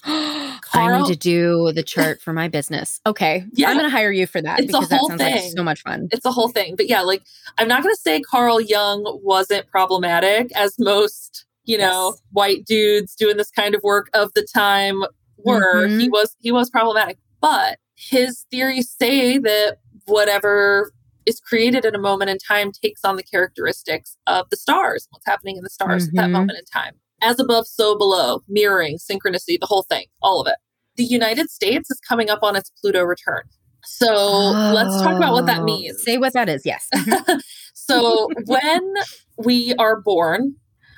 [0.73, 3.01] I need to do the chart for my business.
[3.07, 3.45] Okay.
[3.53, 3.71] Yeah.
[3.71, 5.35] I'm going to hire you for that it's because that sounds thing.
[5.35, 6.09] like so much fun.
[6.13, 6.77] It's a whole thing.
[6.77, 7.23] But yeah, like
[7.59, 12.23] I'm not going to say Carl Jung wasn't problematic as most, you know, yes.
[12.31, 15.03] white dudes doing this kind of work of the time
[15.39, 15.87] were.
[15.87, 15.99] Mm-hmm.
[15.99, 17.19] He was he was problematic.
[17.41, 20.93] But his theories say that whatever
[21.27, 25.27] is created at a moment in time takes on the characteristics of the stars, what's
[25.27, 26.19] happening in the stars mm-hmm.
[26.19, 26.33] at that mm-hmm.
[26.33, 30.57] moment in time as above, so below, mirroring, synchronicity, the whole thing, all of it.
[30.97, 33.43] The United States is coming up on its Pluto return.
[33.85, 36.03] So oh, let's talk about what that oh, means.
[36.03, 36.89] Say what that is, yes.
[37.75, 38.95] so when
[39.39, 40.57] we are born,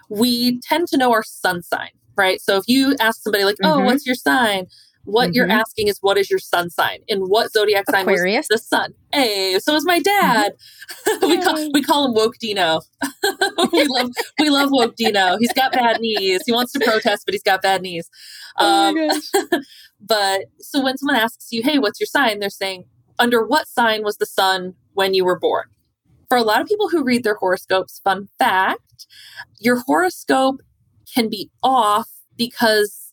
[0.09, 2.41] we tend to know our sun sign, right?
[2.41, 3.87] So if you ask somebody like, "Oh, mm-hmm.
[3.87, 4.67] what's your sign?"
[5.09, 5.35] What mm-hmm.
[5.37, 8.47] you're asking is, "What is your sun sign?" And what zodiac sign Aquarius.
[8.51, 8.93] was the sun?
[9.11, 10.53] Hey, so is my dad.
[11.07, 11.27] Mm-hmm.
[11.31, 12.83] we call we call him Woke Dino.
[13.73, 15.39] we love we love Woke Dino.
[15.41, 16.43] He's got bad knees.
[16.45, 18.11] He wants to protest, but he's got bad knees.
[18.59, 19.61] Oh um, oh
[20.01, 22.85] but so when someone asks you, "Hey, what's your sign?" They're saying,
[23.19, 25.65] "Under what sign was the sun when you were born?"
[26.29, 29.07] For a lot of people who read their horoscopes, fun fact,
[29.59, 30.61] your horoscope
[31.15, 33.08] can be off because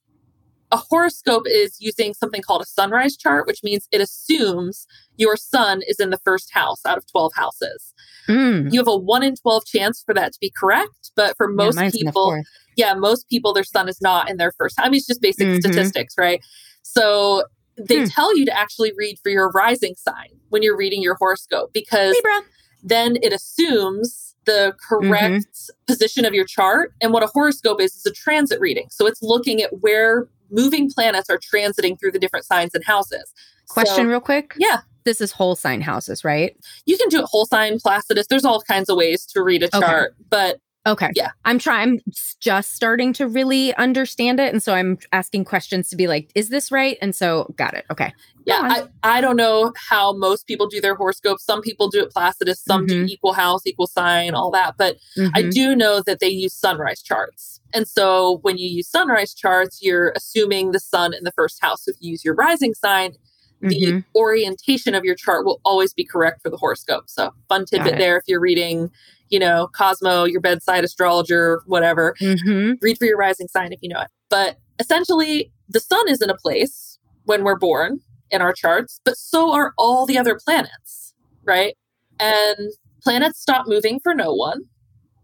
[0.75, 4.85] a horoscope is using something called a sunrise chart, which means it assumes
[5.15, 7.93] your sun is in the first house out of 12 houses.
[8.27, 8.73] Mm.
[8.73, 11.79] You have a 1 in 12 chance for that to be correct, but for most
[11.79, 12.43] yeah, people,
[12.75, 14.75] yeah, most people, their sun is not in their first.
[14.77, 15.59] I mean, it's just basic mm-hmm.
[15.61, 16.41] statistics, right?
[16.81, 17.45] So
[17.77, 18.05] they hmm.
[18.05, 22.15] tell you to actually read for your rising sign when you're reading your horoscope because
[22.15, 22.41] Libra.
[22.83, 25.85] then it assumes the correct mm-hmm.
[25.87, 26.93] position of your chart.
[27.01, 28.87] And what a horoscope is, is a transit reading.
[28.91, 33.33] So it's looking at where moving planets are transiting through the different signs and houses.
[33.67, 34.53] Question, so, real quick.
[34.57, 34.81] Yeah.
[35.03, 36.55] This is whole sign houses, right?
[36.85, 38.27] You can do it whole sign, Placidus.
[38.27, 40.25] There's all kinds of ways to read a chart, okay.
[40.29, 41.09] but Okay.
[41.15, 41.31] Yeah.
[41.45, 41.99] I'm trying, I'm
[42.39, 44.53] just starting to really understand it.
[44.53, 46.97] And so I'm asking questions to be like, is this right?
[47.01, 47.85] And so got it.
[47.91, 48.13] Okay.
[48.45, 48.59] Yeah.
[48.61, 51.43] I, I don't know how most people do their horoscopes.
[51.43, 53.05] Some people do it Placidus, some mm-hmm.
[53.05, 54.75] do equal house, equal sign, all that.
[54.77, 55.31] But mm-hmm.
[55.33, 57.59] I do know that they use sunrise charts.
[57.73, 61.85] And so when you use sunrise charts, you're assuming the sun in the first house.
[61.85, 63.13] So if you use your rising sign,
[63.61, 63.99] the mm-hmm.
[64.15, 67.05] orientation of your chart will always be correct for the horoscope.
[67.09, 68.91] So fun tidbit there if you're reading,
[69.29, 72.15] you know, Cosmo, your bedside astrologer, whatever.
[72.21, 72.73] Mm-hmm.
[72.81, 74.09] Read for your rising sign if you know it.
[74.29, 77.99] But essentially, the sun is in a place when we're born
[78.31, 81.75] in our charts, but so are all the other planets, right?
[82.19, 84.61] And planets stop moving for no one.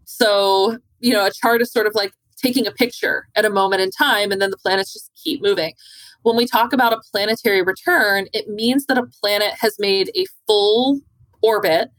[0.04, 3.82] So, you know, a chart is sort of like taking a picture at a moment
[3.82, 5.74] in time, and then the planets just keep moving.
[6.22, 10.26] When we talk about a planetary return, it means that a planet has made a
[10.46, 11.00] full
[11.42, 11.90] orbit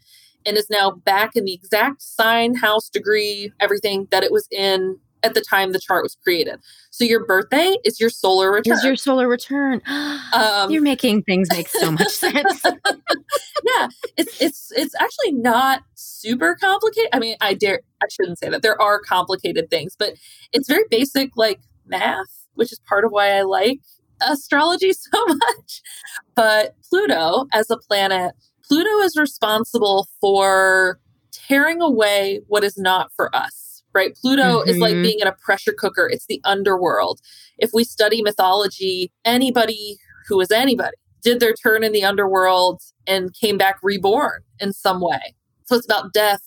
[0.46, 4.98] and is now back in the exact sign, house, degree, everything that it was in
[5.24, 6.60] at the time the chart was created.
[6.92, 8.78] So your birthday is your solar return.
[8.78, 9.82] Is your solar return.
[10.34, 12.64] Um, You're making things make so much sense.
[12.66, 17.10] yeah, it's it's it's actually not super complicated.
[17.14, 18.64] I mean, I dare I shouldn't say that.
[18.64, 20.16] There are complicated things, but
[20.52, 23.80] it's very basic like math, which is part of why I like
[24.28, 25.82] astrology so much.
[26.34, 28.34] But Pluto as a planet,
[28.68, 31.00] Pluto is responsible for
[31.32, 34.16] tearing away what is not for us right?
[34.16, 34.70] Pluto mm-hmm.
[34.70, 35.04] is like mm-hmm.
[35.04, 36.10] being in a pressure cooker.
[36.12, 37.20] It's the underworld.
[37.58, 39.98] If we study mythology, anybody
[40.28, 45.00] who is anybody did their turn in the underworld and came back reborn in some
[45.00, 45.36] way.
[45.66, 46.42] So it's about death,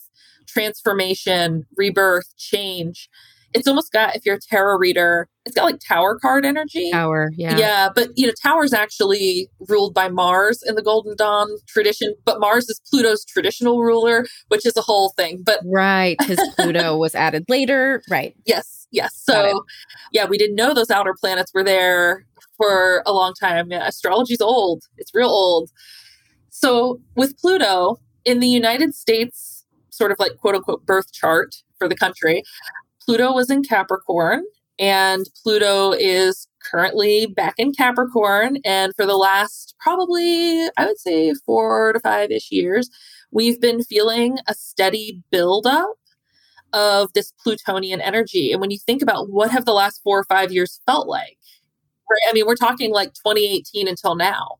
[0.46, 3.08] transformation, rebirth, change
[3.56, 6.90] it's almost got if you're a tarot reader it's got like tower card energy.
[6.90, 7.56] Tower yeah.
[7.56, 12.38] Yeah but you know tower's actually ruled by mars in the golden dawn tradition but
[12.38, 17.14] mars is pluto's traditional ruler which is a whole thing but right because pluto was
[17.14, 18.34] added later right.
[18.44, 19.64] Yes yes so
[20.12, 23.70] yeah we didn't know those outer planets were there for a long time.
[23.70, 25.70] Yeah, astrology's old it's real old.
[26.50, 31.88] So with pluto in the united states sort of like quote unquote birth chart for
[31.88, 32.42] the country
[33.06, 34.42] Pluto was in Capricorn,
[34.78, 38.58] and Pluto is currently back in Capricorn.
[38.64, 42.90] And for the last probably, I would say, four to five ish years,
[43.30, 45.94] we've been feeling a steady buildup
[46.72, 48.52] of this Plutonian energy.
[48.52, 51.38] And when you think about what have the last four or five years felt like,
[52.10, 52.20] right?
[52.28, 54.56] I mean, we're talking like 2018 until now.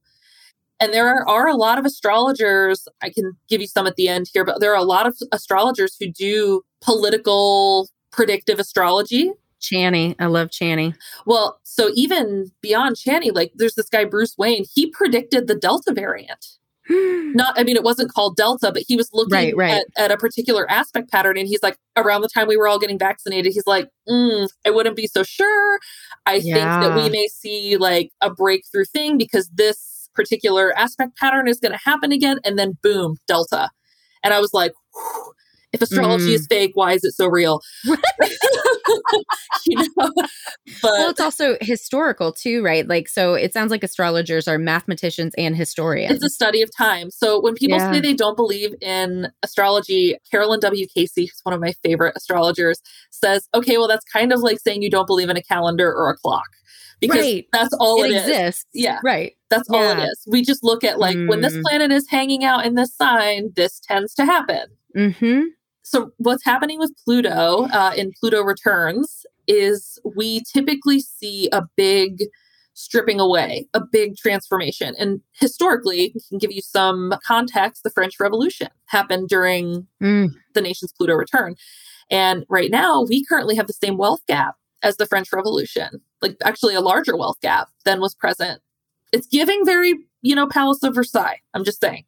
[0.78, 4.09] And there are, are, a lot of astrologers, I can give you some at the
[4.09, 10.14] end here, but there are a lot of astrologers who do political predictive astrology Chani.
[10.18, 10.94] I love Chani.
[11.24, 15.92] Well, so even beyond Chani, like there's this guy, Bruce Wayne, he predicted the Delta
[15.92, 16.46] variant.
[16.88, 19.82] Not, I mean, it wasn't called Delta, but he was looking Right, right.
[19.96, 21.36] At, at a particular aspect pattern.
[21.36, 24.70] And he's like, around the time we were all getting vaccinated, he's like, mm, I
[24.70, 25.78] wouldn't be so sure.
[26.26, 31.48] I think that we may see like a breakthrough thing because this particular aspect pattern
[31.48, 32.38] is going to happen again.
[32.44, 33.70] And then boom, Delta.
[34.22, 35.32] And I was like, whew,
[35.77, 36.35] if astrology Mm.
[36.35, 37.61] is fake, why is it so real?
[39.66, 40.31] you know, but
[40.83, 42.87] well, it's also historical too, right?
[42.87, 46.12] Like, so it sounds like astrologers are mathematicians and historians.
[46.14, 47.11] It's a study of time.
[47.11, 47.93] So when people Yeah.
[47.93, 50.87] say they don't believe in astrology, Caroline W.
[50.95, 54.83] Casey, who's one of my favorite astrologers, says, okay, well, that's kind of like saying
[54.83, 56.47] you don't believe in a calendar or a clock.
[56.99, 57.47] Because Right.
[57.53, 58.22] that's all it it is.
[58.29, 58.64] exists.
[58.72, 59.01] Yeah.
[59.05, 59.35] Right.
[59.51, 60.07] That's all it Yeah.
[60.07, 60.24] is.
[60.27, 61.62] We just look at like when this Mm.
[61.62, 64.62] planet is hanging out in this sign, this tends to happen.
[64.97, 65.43] Mm-hmm.
[65.87, 72.24] So what's happening with Pluto uh, in Pluto returns is we typically see a big
[72.74, 74.97] stripping away, a big transformation.
[74.99, 77.84] And historically, I can give you some context.
[77.84, 80.30] The French Revolution happened during Mm.
[80.55, 81.55] the nation's Pluto return.
[82.11, 86.37] And right now, we currently have the same wealth gap as the French Revolution, like
[86.45, 88.61] actually a larger wealth gap than was present.
[89.12, 91.41] It's giving very, you know, Palace of Versailles.
[91.55, 92.05] I'm just saying.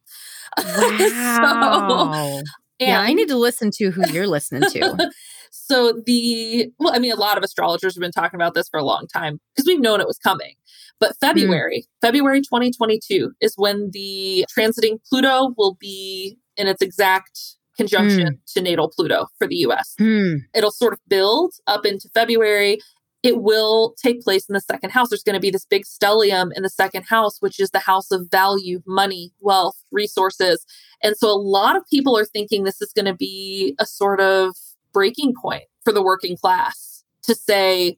[0.57, 2.41] Wow.
[2.79, 5.11] Yeah, I need to listen to who you're listening to.
[5.51, 8.79] so the well, I mean, a lot of astrologers have been talking about this for
[8.79, 10.53] a long time because we've known it was coming.
[10.99, 17.39] But February, February 2022 is when the transiting Pluto will be in its exact
[17.77, 19.95] conjunction to natal Pluto for the US.
[19.97, 20.35] Hmm.
[20.53, 22.79] It'll sort of build up into February.
[23.21, 25.09] It will take place in the second house.
[25.09, 28.11] There's going to be this big stellium in the second house, which is the house
[28.11, 30.65] of value, money, wealth, resources.
[31.03, 34.21] And so a lot of people are thinking this is going to be a sort
[34.21, 34.55] of
[34.93, 37.97] breaking point for the working class to say,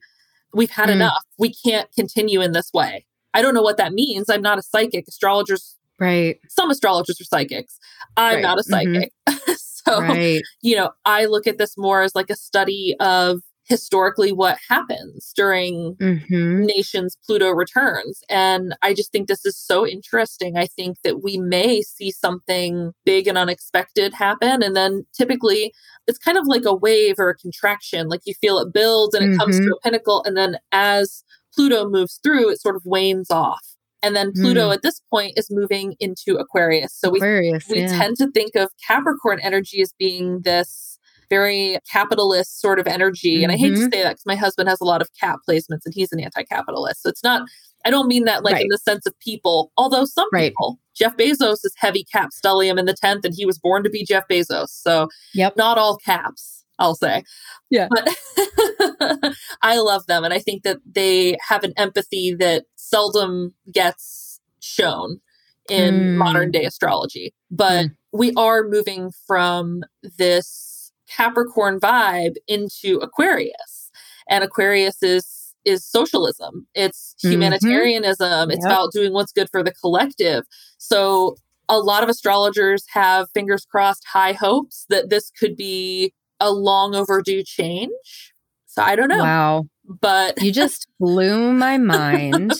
[0.54, 0.94] we've had Mm.
[0.94, 1.24] enough.
[1.38, 3.06] We can't continue in this way.
[3.34, 4.30] I don't know what that means.
[4.30, 5.08] I'm not a psychic.
[5.08, 6.40] Astrologers, Right.
[6.50, 7.80] some astrologers are psychics.
[8.18, 8.42] I'm Right.
[8.42, 8.66] not a Mhm.
[8.70, 9.14] psychic.
[9.60, 10.42] so, Right.
[10.62, 15.32] you know, I look at this more as like a study of historically what happens
[15.36, 16.64] during Mm-hmm.
[16.64, 18.22] nations Pluto returns.
[18.30, 20.58] And I just think this is so interesting.
[20.58, 24.64] I think that we may see something big and unexpected happen.
[24.64, 25.74] And then typically
[26.08, 28.08] it's kind of like a wave or a contraction.
[28.08, 30.24] Like you feel it builds and it comes to a pinnacle.
[30.26, 33.66] And then as Pluto moves through, it sort of wanes off.
[34.04, 36.94] And then Pluto at this point is moving into Aquarius.
[36.94, 37.68] So we Aquarius.
[37.70, 38.00] we yeah.
[38.00, 40.91] tend to think of Capricorn energy as being this
[41.32, 43.42] very capitalist sort of energy.
[43.42, 43.94] And I hate to Mhm.
[43.94, 46.44] say that because my husband has a lot of cap placements and he's an anti
[46.44, 47.02] capitalist.
[47.02, 47.44] So it's not,
[47.86, 48.64] I don't mean that like Right.
[48.64, 50.52] in the sense of people, although some Right.
[50.52, 53.90] people, Jeff Bezos is heavy cap stellium in the 10th and he was born to
[53.90, 54.68] be Jeff Bezos.
[54.70, 55.56] So Yep.
[55.56, 57.24] not all caps, I'll say.
[57.70, 57.88] Yeah.
[57.90, 58.10] But
[59.62, 60.24] I love them.
[60.26, 65.22] And I think that they have an empathy that seldom gets shown
[65.70, 66.16] in Mm.
[66.18, 67.34] modern day astrology.
[67.50, 69.84] But we are moving from
[70.18, 70.68] this
[71.16, 73.92] Capricorn vibe into Aquarius.
[74.30, 76.66] And Aquarius is is socialism.
[76.74, 77.30] It's Mhm.
[77.34, 78.50] humanitarianism.
[78.50, 78.72] It's Yep.
[78.72, 80.44] about doing what's good for the collective.
[80.80, 81.36] So
[81.70, 86.96] a lot of astrologers have fingers crossed high hopes that this could be a long
[86.96, 88.34] overdue change.
[88.66, 89.20] So I don't know.
[89.22, 89.66] Wow.
[90.02, 92.54] But You just blew my mind.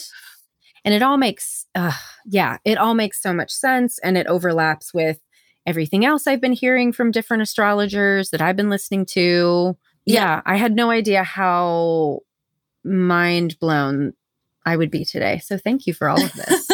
[0.84, 1.90] And it all makes, uh,
[2.24, 3.98] yeah, it all makes so much sense.
[4.04, 5.18] And it overlaps with
[5.66, 9.76] everything else I've been hearing from different astrologers that I've been listening to.
[10.04, 12.20] Yeah, I had no idea how
[12.84, 14.14] mind blown
[14.64, 15.38] I would be today.
[15.38, 16.68] So thank you for all of this.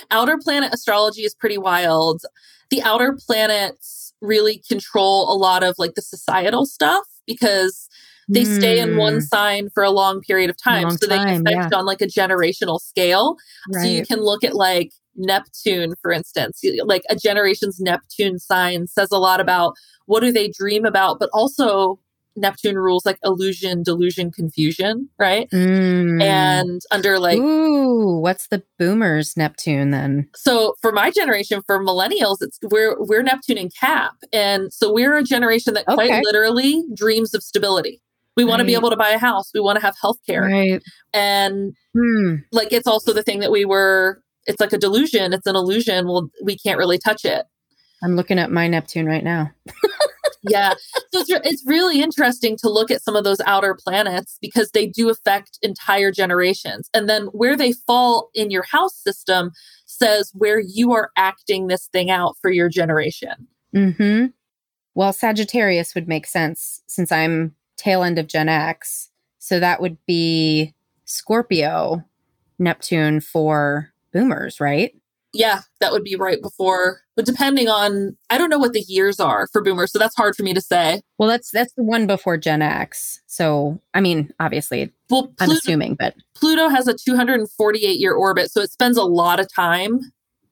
[0.10, 2.22] outer planet astrology is pretty wild.
[2.70, 7.88] The outer planets really control a lot of like the societal stuff because
[8.28, 10.82] they stay in one Mm, sign for a long period of time.
[10.82, 13.36] Long so they time, affect on like a generational scale.
[13.72, 19.10] So you can look at like Neptune, for instance, like a generation's Neptune sign says
[19.12, 19.74] a lot about
[20.06, 21.98] what do they dream about, but also
[22.36, 25.50] Neptune rules like illusion, delusion, confusion, right?
[25.50, 26.22] Mm.
[26.22, 30.28] And under like Ooh, what's the boomers Neptune then?
[30.36, 35.16] so for my generation for millennials it's we're we're neptune and cap and so we're
[35.16, 38.00] a generation that quite literally dreams of stability
[38.36, 40.42] we want to be able to buy a house we want to have health care
[40.42, 40.80] Right.
[41.12, 42.36] and Hmm.
[42.52, 45.32] like it's also the thing that we were it's like a delusion.
[45.32, 46.08] It's an illusion.
[46.08, 47.46] Well we can't really touch it.
[48.02, 49.50] I'm looking at my Neptune right now.
[50.42, 50.74] yeah.
[51.12, 54.70] So it's, re- it's really interesting to look at some of those outer planets because
[54.70, 56.88] they do affect entire generations.
[56.94, 59.50] And then where they fall in your house system
[59.86, 63.48] says where you are acting this thing out for your generation.
[63.74, 64.26] Hmm
[64.94, 69.10] Well, Sagittarius would make sense since I'm tail end of Gen X.
[69.38, 70.74] So that would be
[71.04, 72.04] Scorpio
[72.58, 74.92] Neptune for boomers, right?
[75.34, 77.00] Yeah, that would be right before.
[77.14, 80.34] But depending on, I don't know what the years are for boomers, so that's hard
[80.34, 81.02] for me to say.
[81.18, 83.20] Well, that's that's the one before Gen X.
[83.26, 88.50] So, I mean, obviously, well, Pluto, I'm assuming, but Pluto has a 248 year orbit,
[88.50, 90.00] so it spends a lot of time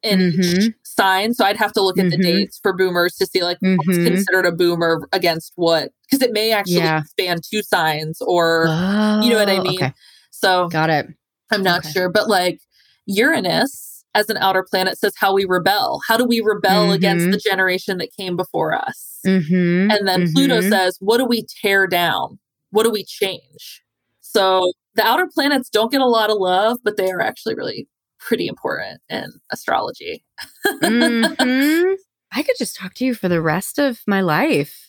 [0.03, 0.41] in mm-hmm.
[0.41, 1.33] each sign.
[1.33, 2.21] So I'd have to look at mm-hmm.
[2.21, 3.77] the dates for boomers to see like mm-hmm.
[3.77, 7.03] what's considered a boomer against what, because it may actually yeah.
[7.05, 9.83] span two signs, or oh, you know what I oh, mean.
[9.83, 9.93] Okay.
[10.31, 11.07] So got it.
[11.51, 11.93] I'm not okay.
[11.93, 12.61] sure, but like
[13.07, 16.01] Uranus as an outer planet says how we rebel.
[16.09, 16.93] How do we rebel mm-hmm.
[16.93, 19.21] against the generation that came before us?
[19.27, 19.91] Mm-hmm.
[19.91, 20.33] And then mm-hmm.
[20.33, 22.39] Pluto says, what do we tear down?
[22.71, 23.83] What do we change?
[24.21, 27.89] So the outer planets don't get a lot of love, but they are actually really
[28.19, 30.25] pretty important in astrology.
[30.83, 31.95] Mm-hmm.
[32.33, 34.86] I could just talk to you for the rest of my life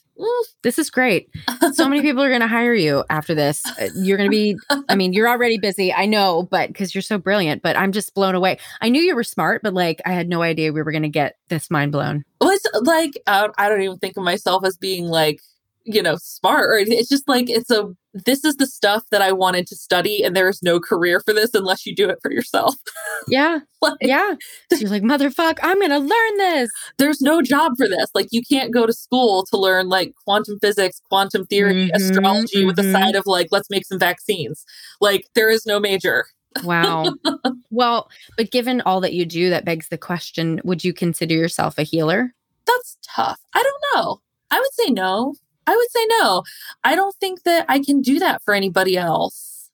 [0.63, 1.29] this is great.
[1.73, 3.63] So many people are going to hire you after this.
[3.65, 4.57] Uh, you're going to be,
[4.89, 5.93] I mean, you're already busy.
[5.93, 8.59] I know, but because you're so brilliant, but I'm just blown away.
[8.81, 11.09] I knew you were smart, but like I had no idea we were going to
[11.09, 12.23] get this mind blown.
[12.41, 15.41] Well, it's like, I don't even think of myself as being like
[15.87, 19.31] you know, smart or it's just like it's a this is the stuff that I
[19.31, 22.31] wanted to study and there is no career for this unless you do it for
[22.31, 22.75] yourself.
[23.29, 23.59] Yeah.
[23.81, 24.35] like, yeah.
[24.71, 26.69] You're like, motherfuck, I'm gonna learn this.
[26.97, 28.09] There's no job for this.
[28.15, 32.59] Like you can't go to school to learn like quantum physics, quantum theory, mm-hmm, astrology
[32.59, 32.67] mm-hmm.
[32.67, 32.93] with the mm-hmm.
[32.93, 34.65] side of like, let's make some vaccines.
[35.01, 36.27] Like there is no major.
[36.63, 37.11] wow.
[37.69, 41.77] Well, but given all that you do, that begs the question would you consider yourself
[41.77, 42.33] a healer?
[42.65, 43.39] That's tough.
[43.53, 44.21] I don't know.
[44.51, 45.35] I would say no.
[45.67, 46.43] I would say no.
[46.83, 49.69] I don't think that I can do that for anybody else.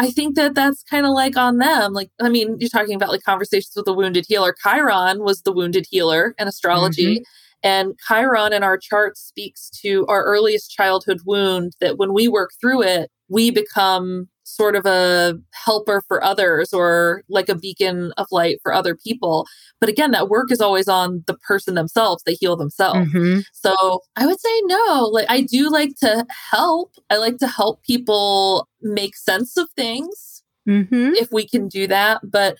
[0.00, 1.92] I think that that's kind of like on them.
[1.92, 4.54] Like, I mean, you're talking about like conversations with the wounded healer.
[4.62, 7.16] Chiron was the wounded healer in astrology.
[7.16, 7.22] Mm-hmm.
[7.62, 12.52] And Chiron in our chart speaks to our earliest childhood wound that when we work
[12.58, 18.26] through it, we become sort of a helper for others or like a beacon of
[18.30, 19.46] light for other people.
[19.80, 22.22] But again, that work is always on the person themselves.
[22.24, 23.10] They heal themselves.
[23.12, 23.40] Mm-hmm.
[23.52, 25.10] So I would say no.
[25.12, 26.92] Like I do like to help.
[27.08, 31.14] I like to help people make sense of things mm-hmm.
[31.14, 32.20] if we can do that.
[32.24, 32.56] But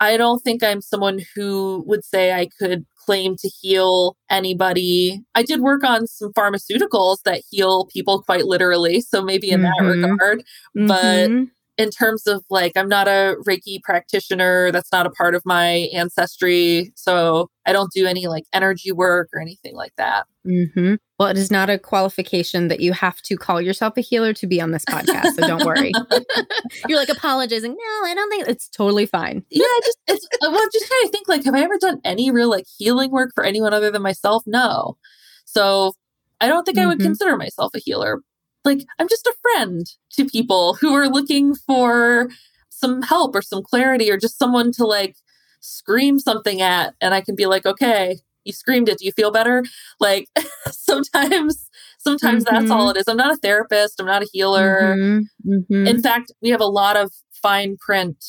[0.00, 5.22] I don't think I'm someone who would say I could claim to heal anybody.
[5.34, 9.00] I did work on some pharmaceuticals that heal people quite literally.
[9.00, 9.86] So maybe in mm-hmm.
[9.86, 10.44] that regard.
[10.76, 10.86] Mm-hmm.
[10.86, 11.30] But
[11.76, 14.70] in terms of like, I'm not a Reiki practitioner.
[14.70, 16.92] That's not a part of my ancestry.
[16.94, 20.26] So I don't do any like energy work or anything like that.
[20.46, 20.94] Mm-hmm.
[21.18, 24.46] Well, it is not a qualification that you have to call yourself a healer to
[24.48, 25.34] be on this podcast.
[25.34, 25.92] So don't worry.
[26.88, 27.70] You're like apologizing.
[27.70, 29.44] No, I don't think it's totally fine.
[29.48, 32.50] yeah, just it's well, just trying to think like, have I ever done any real
[32.50, 34.42] like healing work for anyone other than myself?
[34.44, 34.96] No.
[35.44, 35.92] So
[36.40, 36.84] I don't think mm-hmm.
[36.84, 37.06] I would mm-hmm.
[37.06, 38.20] consider myself a healer.
[38.64, 42.28] Like I'm just a friend to people who are looking for
[42.70, 45.14] some help or some clarity or just someone to like
[45.60, 48.98] scream something at and I can be like, okay, you screamed it.
[48.98, 49.64] Do you feel better?
[50.00, 50.28] Like
[50.70, 51.68] sometimes,
[51.98, 52.54] sometimes mm-hmm.
[52.54, 53.08] that's all it is.
[53.08, 54.00] I'm not a therapist.
[54.00, 54.96] I'm not a healer.
[54.96, 55.52] Mm-hmm.
[55.52, 55.86] Mm-hmm.
[55.86, 58.24] In fact, we have a lot of fine print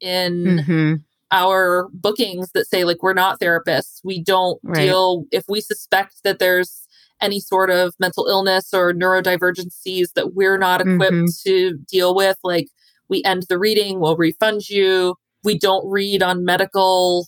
[0.00, 0.94] in mm-hmm.
[1.30, 4.00] our bookings that say like, we're not therapists.
[4.04, 4.86] We don't right.
[4.86, 6.86] deal, if we suspect that there's
[7.20, 11.48] any sort of mental illness or neurodivergencies that we're not equipped mm-hmm.
[11.48, 12.68] to deal with, like
[13.08, 17.26] we end the reading, we'll refund you we don't read on medical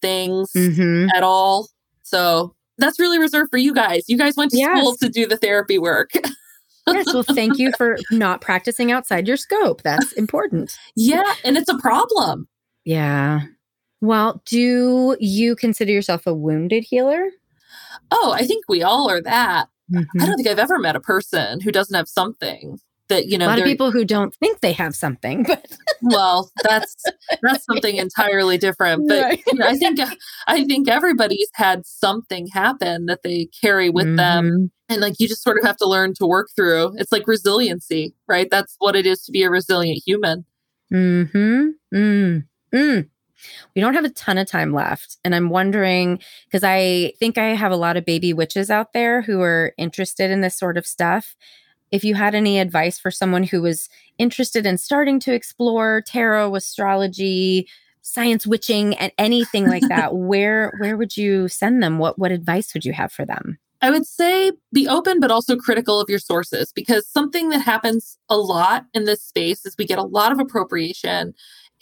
[0.00, 1.08] things mm-hmm.
[1.14, 1.68] at all.
[2.10, 4.04] So that's really reserved for you guys.
[4.08, 4.78] You guys went to yes.
[4.78, 6.10] school to do the therapy work.
[6.86, 7.12] yes.
[7.12, 9.82] Well, thank you for not practicing outside your scope.
[9.82, 10.76] That's important.
[10.96, 11.34] yeah.
[11.44, 12.48] And it's a problem.
[12.84, 13.42] Yeah.
[14.00, 17.30] Well, do you consider yourself a wounded healer?
[18.10, 19.68] Oh, I think we all are that.
[19.92, 20.22] Mm-hmm.
[20.22, 22.78] I don't think I've ever met a person who doesn't have something
[23.10, 25.66] that you know a lot of people who don't think they have something but
[26.02, 27.04] well that's
[27.42, 29.42] that's something entirely different but right.
[29.46, 30.00] you know, i think
[30.46, 34.16] i think everybody's had something happen that they carry with mm-hmm.
[34.16, 37.26] them and like you just sort of have to learn to work through it's like
[37.26, 40.44] resiliency right that's what it is to be a resilient human
[40.90, 42.44] mm-hmm mm.
[42.72, 43.08] Mm.
[43.74, 45.16] We don't have a ton of time left.
[45.24, 49.22] And I'm wondering because I think I have a lot of baby witches out there
[49.22, 51.36] who are interested in this sort of stuff
[51.90, 53.88] if you had any advice for someone who was
[54.18, 57.68] interested in starting to explore tarot, astrology,
[58.02, 61.98] science witching, and anything like that, where where would you send them?
[61.98, 63.58] What what advice would you have for them?
[63.82, 68.18] I would say be open, but also critical of your sources because something that happens
[68.28, 71.32] a lot in this space is we get a lot of appropriation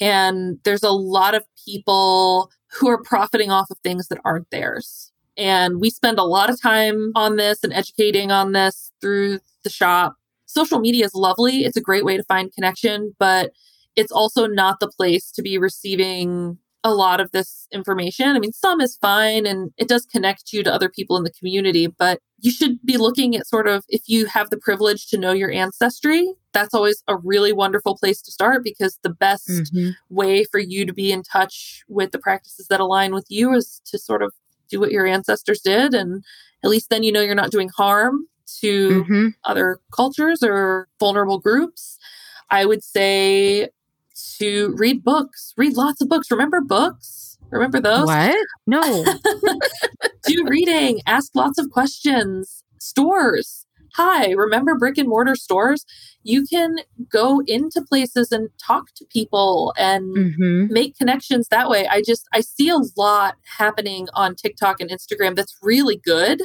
[0.01, 5.11] and there's a lot of people who are profiting off of things that aren't theirs.
[5.37, 9.75] And we spend a lot of time on this and educating on this through the
[9.75, 10.15] shop.
[10.47, 11.65] social media is lovely.
[11.65, 13.53] It's a great way to find connection, but
[13.97, 18.29] it's also not the place to be receiving a lot of this information.
[18.29, 21.33] I mean, some is fine and it does connect you to other people in the
[21.33, 25.19] community, but you should be looking at sort of if you have the privilege to
[25.19, 29.91] know your ancestry, that's always a really wonderful place to start because the best mm-hmm.
[30.09, 33.83] way for you to be in touch with the practices that align with you is
[33.87, 34.33] to sort of
[34.71, 35.95] do what your ancestors did.
[35.95, 36.25] And
[36.63, 38.29] at least then you know you're not doing harm
[38.61, 39.29] to mm-hmm.
[39.45, 41.99] other cultures or vulnerable groups.
[42.51, 43.69] I would say
[44.39, 46.31] to read books, read lots of books.
[46.31, 47.39] Remember books?
[47.51, 48.07] Remember those?
[48.07, 48.37] What?
[48.67, 49.05] No.
[50.27, 52.63] Do reading, ask lots of questions.
[52.79, 53.67] Stores.
[53.95, 55.85] Hi, remember brick and mortar stores?
[56.23, 56.77] You can
[57.11, 60.73] go into places and talk to people and mm-hmm.
[60.73, 61.89] make connections that way.
[61.89, 66.43] I just, I see a lot happening on TikTok and Instagram that's really good.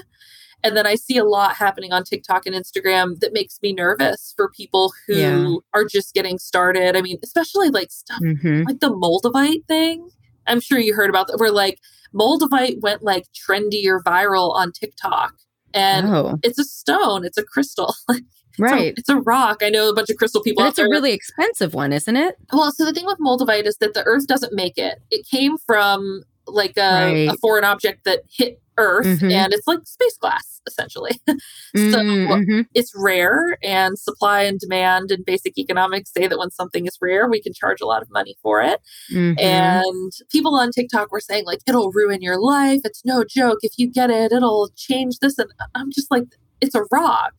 [0.63, 4.33] And then I see a lot happening on TikTok and Instagram that makes me nervous
[4.35, 5.55] for people who yeah.
[5.73, 6.95] are just getting started.
[6.95, 8.63] I mean, especially like stuff mm-hmm.
[8.63, 10.09] like the Moldavite thing.
[10.47, 11.79] I'm sure you heard about that, where like
[12.13, 15.33] Moldavite went like trendy or viral on TikTok.
[15.73, 16.39] And oh.
[16.43, 17.95] it's a stone, it's a crystal.
[18.59, 18.95] right.
[18.97, 19.57] It's a, it's a, rock.
[19.61, 20.63] I know a bunch of crystal people.
[20.65, 22.35] It's a really expensive one, isn't it?
[22.53, 25.01] Well, so the thing with Moldavite is that the earth doesn't make it.
[25.09, 27.29] It came from like a, right.
[27.29, 29.31] a foreign object that hit Earth mm-hmm.
[29.31, 31.11] and it's like space glass essentially.
[31.27, 31.35] so
[31.75, 32.61] mm-hmm.
[32.73, 37.29] it's rare and supply and demand and basic economics say that when something is rare,
[37.29, 38.79] we can charge a lot of money for it.
[39.11, 39.39] Mm-hmm.
[39.39, 42.81] And people on TikTok were saying like it'll ruin your life.
[42.83, 43.59] It's no joke.
[43.61, 45.37] If you get it, it'll change this.
[45.37, 46.25] And I'm just like,
[46.61, 47.33] it's a rock.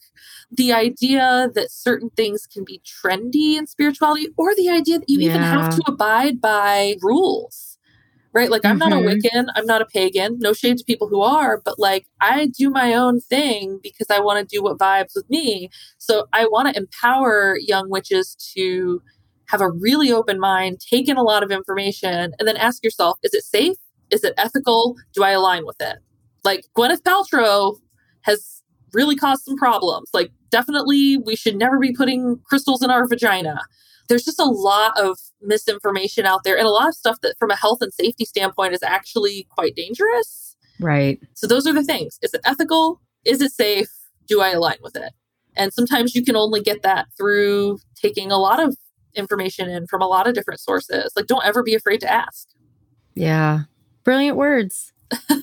[0.51, 5.19] The idea that certain things can be trendy in spirituality, or the idea that you
[5.19, 5.31] yeah.
[5.31, 7.74] even have to abide by rules
[8.35, 8.51] right?
[8.51, 8.91] Like, I'm mm-hmm.
[8.91, 9.39] not a mm-hmm.
[9.39, 12.69] Wiccan, I'm not a pagan, no shade to people who are, but like, I do
[12.69, 15.71] my own thing because I want to do what vibes with me.
[15.99, 19.01] So I want to empower young witches to
[19.49, 23.19] have a really open mind, take in a lot of information, and then ask yourself
[23.23, 23.77] is it safe?
[24.11, 24.97] Is it ethical?
[25.15, 25.97] Do I align with it?
[26.43, 27.77] Like, Gwyneth Paltrow
[28.23, 28.63] has
[28.93, 30.11] really caused some problems.
[30.13, 33.61] Like, definitely, we should never be putting crystals in our vagina
[34.09, 37.51] there's just a lot of misinformation out there and a lot of stuff that from
[37.51, 40.57] a health and safety standpoint is actually quite dangerous.
[40.81, 41.21] Right.
[41.35, 42.19] So those are the things.
[42.23, 43.01] Is it ethical?
[43.25, 43.89] Is it safe?
[44.27, 45.13] Do I align with it?
[45.57, 48.77] And sometimes you can only get that through taking a lot of
[49.15, 51.13] information in from a lot of different sources.
[51.15, 52.49] Like don't ever be afraid to ask.
[53.15, 53.61] Yeah.
[54.03, 54.93] Brilliant words.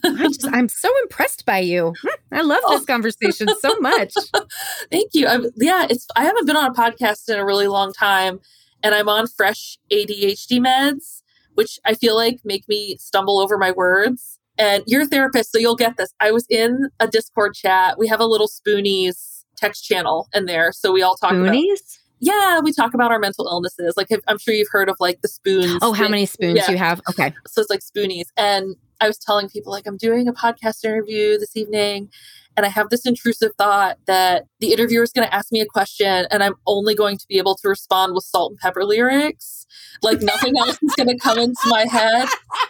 [0.04, 1.94] I'm, just, I'm so impressed by you.
[2.02, 2.86] Hmm, I love this oh.
[2.86, 4.14] conversation so much.
[4.92, 5.28] Thank you.
[5.28, 8.40] I'm, yeah, it's I haven't been on a podcast in a really long time,
[8.84, 11.22] and I'm on fresh ADHD meds,
[11.56, 14.40] which I feel like make me stumble over my words.
[14.58, 16.14] And you're a therapist, so you'll get this.
[16.20, 17.98] I was in a Discord chat.
[17.98, 22.00] We have a little Spoonies text channel in there, so we all talk Spoonies?
[22.22, 23.96] Yeah, we talk about our mental illnesses.
[23.98, 25.80] Like I'm sure you've heard of like the spoons.
[25.82, 26.72] Oh, how many spoons yeah.
[26.72, 27.02] you have?
[27.10, 27.34] Okay.
[27.48, 28.28] So it's like spoonies.
[28.38, 32.10] And I was telling people like I'm doing a podcast interview this evening
[32.56, 35.66] and I have this intrusive thought that the interviewer is going to ask me a
[35.66, 39.66] question and I'm only going to be able to respond with Salt-N-Pepa lyrics.
[40.04, 42.28] Like nothing else is going to come into my head.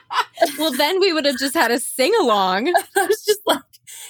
[0.58, 2.68] well, then we would have just had a sing along.
[2.96, 3.60] I was just like,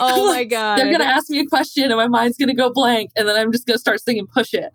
[0.10, 0.78] oh my God.
[0.78, 3.12] They're going to ask me a question and my mind's going to go blank.
[3.16, 4.74] And then I'm just going to start singing Push It.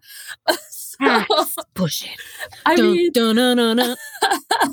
[1.75, 2.21] push it.
[2.65, 3.97] I dun, mean, dun, dun,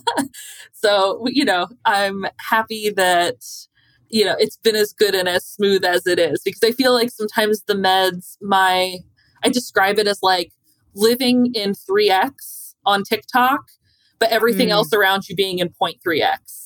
[0.74, 3.44] so, you know, I'm happy that,
[4.10, 6.94] you know, it's been as good and as smooth as it is because I feel
[6.94, 9.00] like sometimes the meds, my,
[9.44, 10.54] I describe it as like
[10.94, 13.62] living in 3x on TikTok,
[14.20, 14.74] but everything mm.
[14.74, 16.63] else around you being in 0.3x.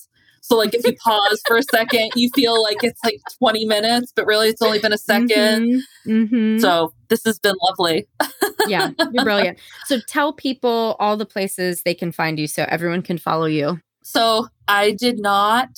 [0.48, 4.14] So like if you pause for a second, you feel like it's like 20 minutes,
[4.16, 6.10] but really it's only been a 2nd mm-hmm.
[6.10, 6.60] Mm-hmm.
[6.60, 8.08] So this has been lovely.
[8.68, 9.60] yeah, you're brilliant.
[9.88, 13.82] So tell people all the places they can find you so everyone can follow you.
[14.04, 15.70] So I did not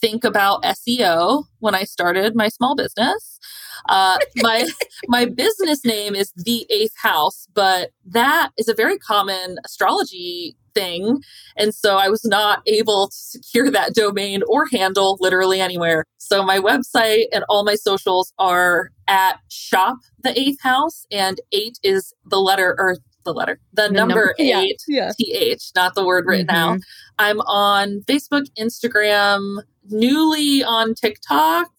[0.00, 3.40] think about SEO when I started my small business.
[3.88, 4.68] Uh, my
[5.08, 11.22] my business name is the Eighth House, but that is a very common astrology thing.
[11.56, 16.04] And so I was not able to secure that domain or handle literally anywhere.
[16.18, 21.78] So my website and all my socials are at shop the eighth house and eight
[21.82, 25.46] is the letter or the letter, the, the number, number, eight, yeah, yeah.
[25.48, 26.74] th, not the word written mm-hmm.
[26.74, 26.80] out.
[27.18, 31.70] I'm on Facebook, Instagram, newly on TikTok.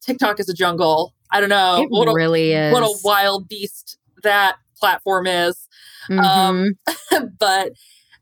[0.00, 1.14] TikTok is a jungle.
[1.30, 1.82] I don't know.
[1.82, 2.72] It what really a, is.
[2.72, 5.68] What a wild beast that platform is.
[6.08, 6.20] Mm-hmm.
[6.20, 7.72] Um, but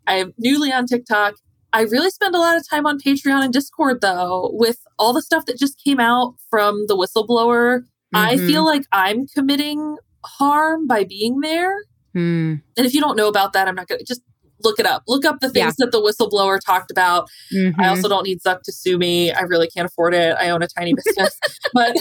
[0.07, 1.35] I'm newly on TikTok.
[1.73, 5.23] I really spend a lot of time on Patreon and Discord though, with all the
[5.23, 7.81] stuff that just came out from the whistleblower.
[7.81, 8.17] Mm-hmm.
[8.17, 11.75] I feel like I'm committing harm by being there.
[12.15, 12.63] Mm.
[12.77, 14.23] And if you don't know about that, I'm not going to just
[14.65, 15.03] look it up.
[15.07, 15.85] Look up the things Yeah.
[15.87, 17.29] that the whistleblower talked about.
[17.53, 17.75] Mhm.
[17.79, 19.31] I also don't need Zuck to sue me.
[19.31, 20.35] I really can't afford it.
[20.41, 21.39] I own a tiny business,
[21.75, 21.95] but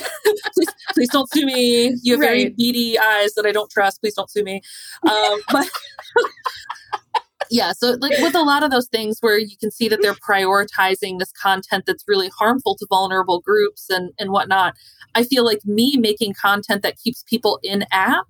[0.54, 1.96] please, please don't sue me.
[2.02, 4.00] You have very beady eyes that I don't trust.
[4.00, 4.62] Please don't sue me.
[5.06, 5.68] Um, but
[7.50, 10.14] yeah, so like with a lot of those things where you can see that they're
[10.16, 14.76] prioritizing this content that's really harmful to vulnerable groups and and whatnot.
[15.16, 18.26] I feel like me making content that keeps people in app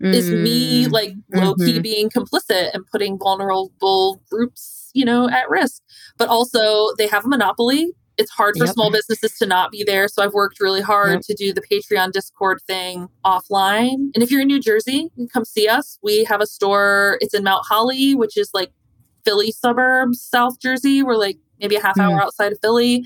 [0.00, 0.92] is me Mm.
[0.92, 1.82] like low key Mhm.
[1.82, 5.82] being complicit and putting vulnerable groups, you know, at risk.
[6.18, 7.92] But also, they have a monopoly.
[8.18, 8.74] It's hard for Yep.
[8.74, 10.08] small businesses to not be there.
[10.08, 11.22] So I've worked really hard Yep.
[11.22, 14.10] to do the Patreon Discord thing offline.
[14.14, 15.98] And if you're in New Jersey, you can come see us.
[16.02, 17.18] We have a store.
[17.20, 18.72] It's in Mount Holly, which is like
[19.24, 21.02] Philly suburbs, South Jersey.
[21.02, 22.02] We're like maybe a half hmm.
[22.02, 23.04] hour outside of Philly.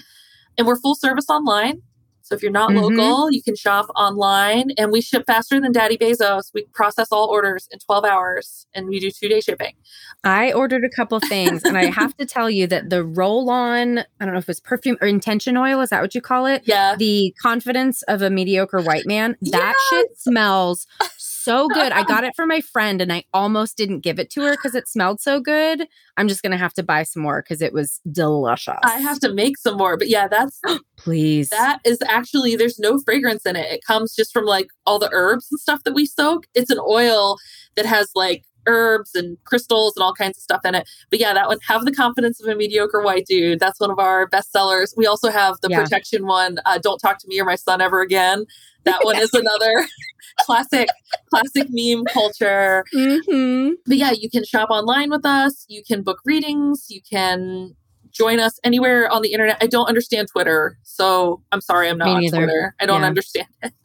[0.57, 1.83] And we're full service online.
[2.31, 2.97] So if you're not Mhm.
[2.97, 6.53] local, you can shop online and we ship faster than Daddy Bezos.
[6.55, 9.73] We process all orders in 12 hours and we do two day shipping.
[10.23, 13.99] I ordered a couple things, and I have to tell you that the roll on,
[13.99, 16.63] I don't know if it's perfume or intention oil, is that what you call it?
[16.67, 16.95] Yeah.
[16.95, 19.37] The confidence of a mediocre white man.
[19.43, 20.87] That shit smells
[21.43, 21.93] so good.
[21.93, 24.75] I got it for my friend, and I almost didn't give it to her because
[24.75, 25.87] it smelled so good.
[26.17, 28.79] I'm just going to have to buy some more because it was delicious.
[28.83, 29.97] I have to make some more.
[29.97, 30.61] But yeah, that's
[30.97, 31.49] Please.
[31.49, 33.73] that is actually there's no fragrance in it.
[33.73, 36.47] It comes just from like all the herbs and stuff that we soak.
[36.55, 37.39] It's an oil
[37.77, 40.89] that has like herbs and crystals and all kinds of stuff in it.
[41.11, 43.61] But yeah, that one have the confidence of a mediocre white dude.
[43.61, 44.95] That's one of our best sellers.
[44.97, 45.83] We also have the Yeah.
[45.83, 48.45] protection one, uh, don't talk to me or my son ever again.
[48.85, 49.87] That one is another
[50.41, 50.89] classic
[51.29, 52.85] classic meme culture.
[52.93, 55.65] hmm But yeah, you can shop online with us.
[55.69, 56.87] You can book readings.
[56.89, 57.75] You can
[58.11, 59.59] join us anywhere on the internet.
[59.61, 62.37] I don't understand Twitter, so I'm sorry I'm not Me on neither.
[62.39, 62.75] Twitter.
[62.81, 63.07] I don't Yeah.
[63.07, 63.73] understand it.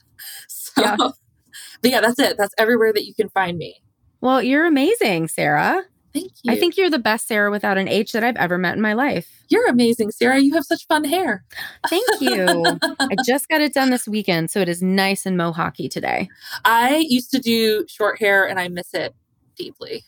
[0.48, 0.96] So, Yeah.
[0.98, 2.38] but yeah, that's it.
[2.38, 3.82] That's everywhere that you can find me.
[4.26, 5.84] Well, you're amazing, Sarah.
[6.12, 6.52] Thank you.
[6.52, 8.94] I think you're the best Sarah without an H that I've ever met in my
[8.94, 9.44] life.
[9.50, 10.40] you're amazing, Sarah.
[10.40, 11.46] You have such fun hair.
[11.92, 12.48] Thank you.
[13.00, 16.28] I just got it done this weekend, so it is nice and mohawky today.
[16.64, 19.14] I used to do short hair, and I miss it
[19.56, 20.04] deeply.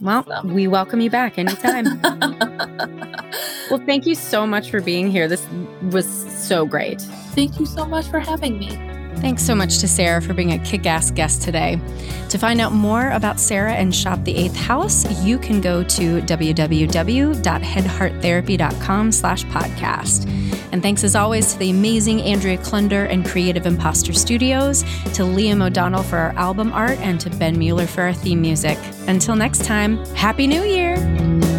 [0.00, 0.42] Well, So.
[0.44, 1.84] we welcome you back anytime.
[3.70, 5.28] well, thank you so much for being here.
[5.28, 5.46] This
[5.92, 7.00] was so great.
[7.36, 8.91] Thank you so much for having me.
[9.16, 11.78] Thanks so much to Sarah for being a kick ass guest today.
[12.30, 16.20] To find out more about Sarah and shop the Eighth House, you can go to
[16.22, 20.28] www.headhearttherapy.com slash podcast.
[20.72, 25.64] And thanks as always to the amazing Andrea Klunder and Creative Imposter Studios, to Liam
[25.64, 28.78] O'Donnell for our album art, and to Ben Mueller for our theme music.
[29.06, 31.51] Until next time, Happy New Year!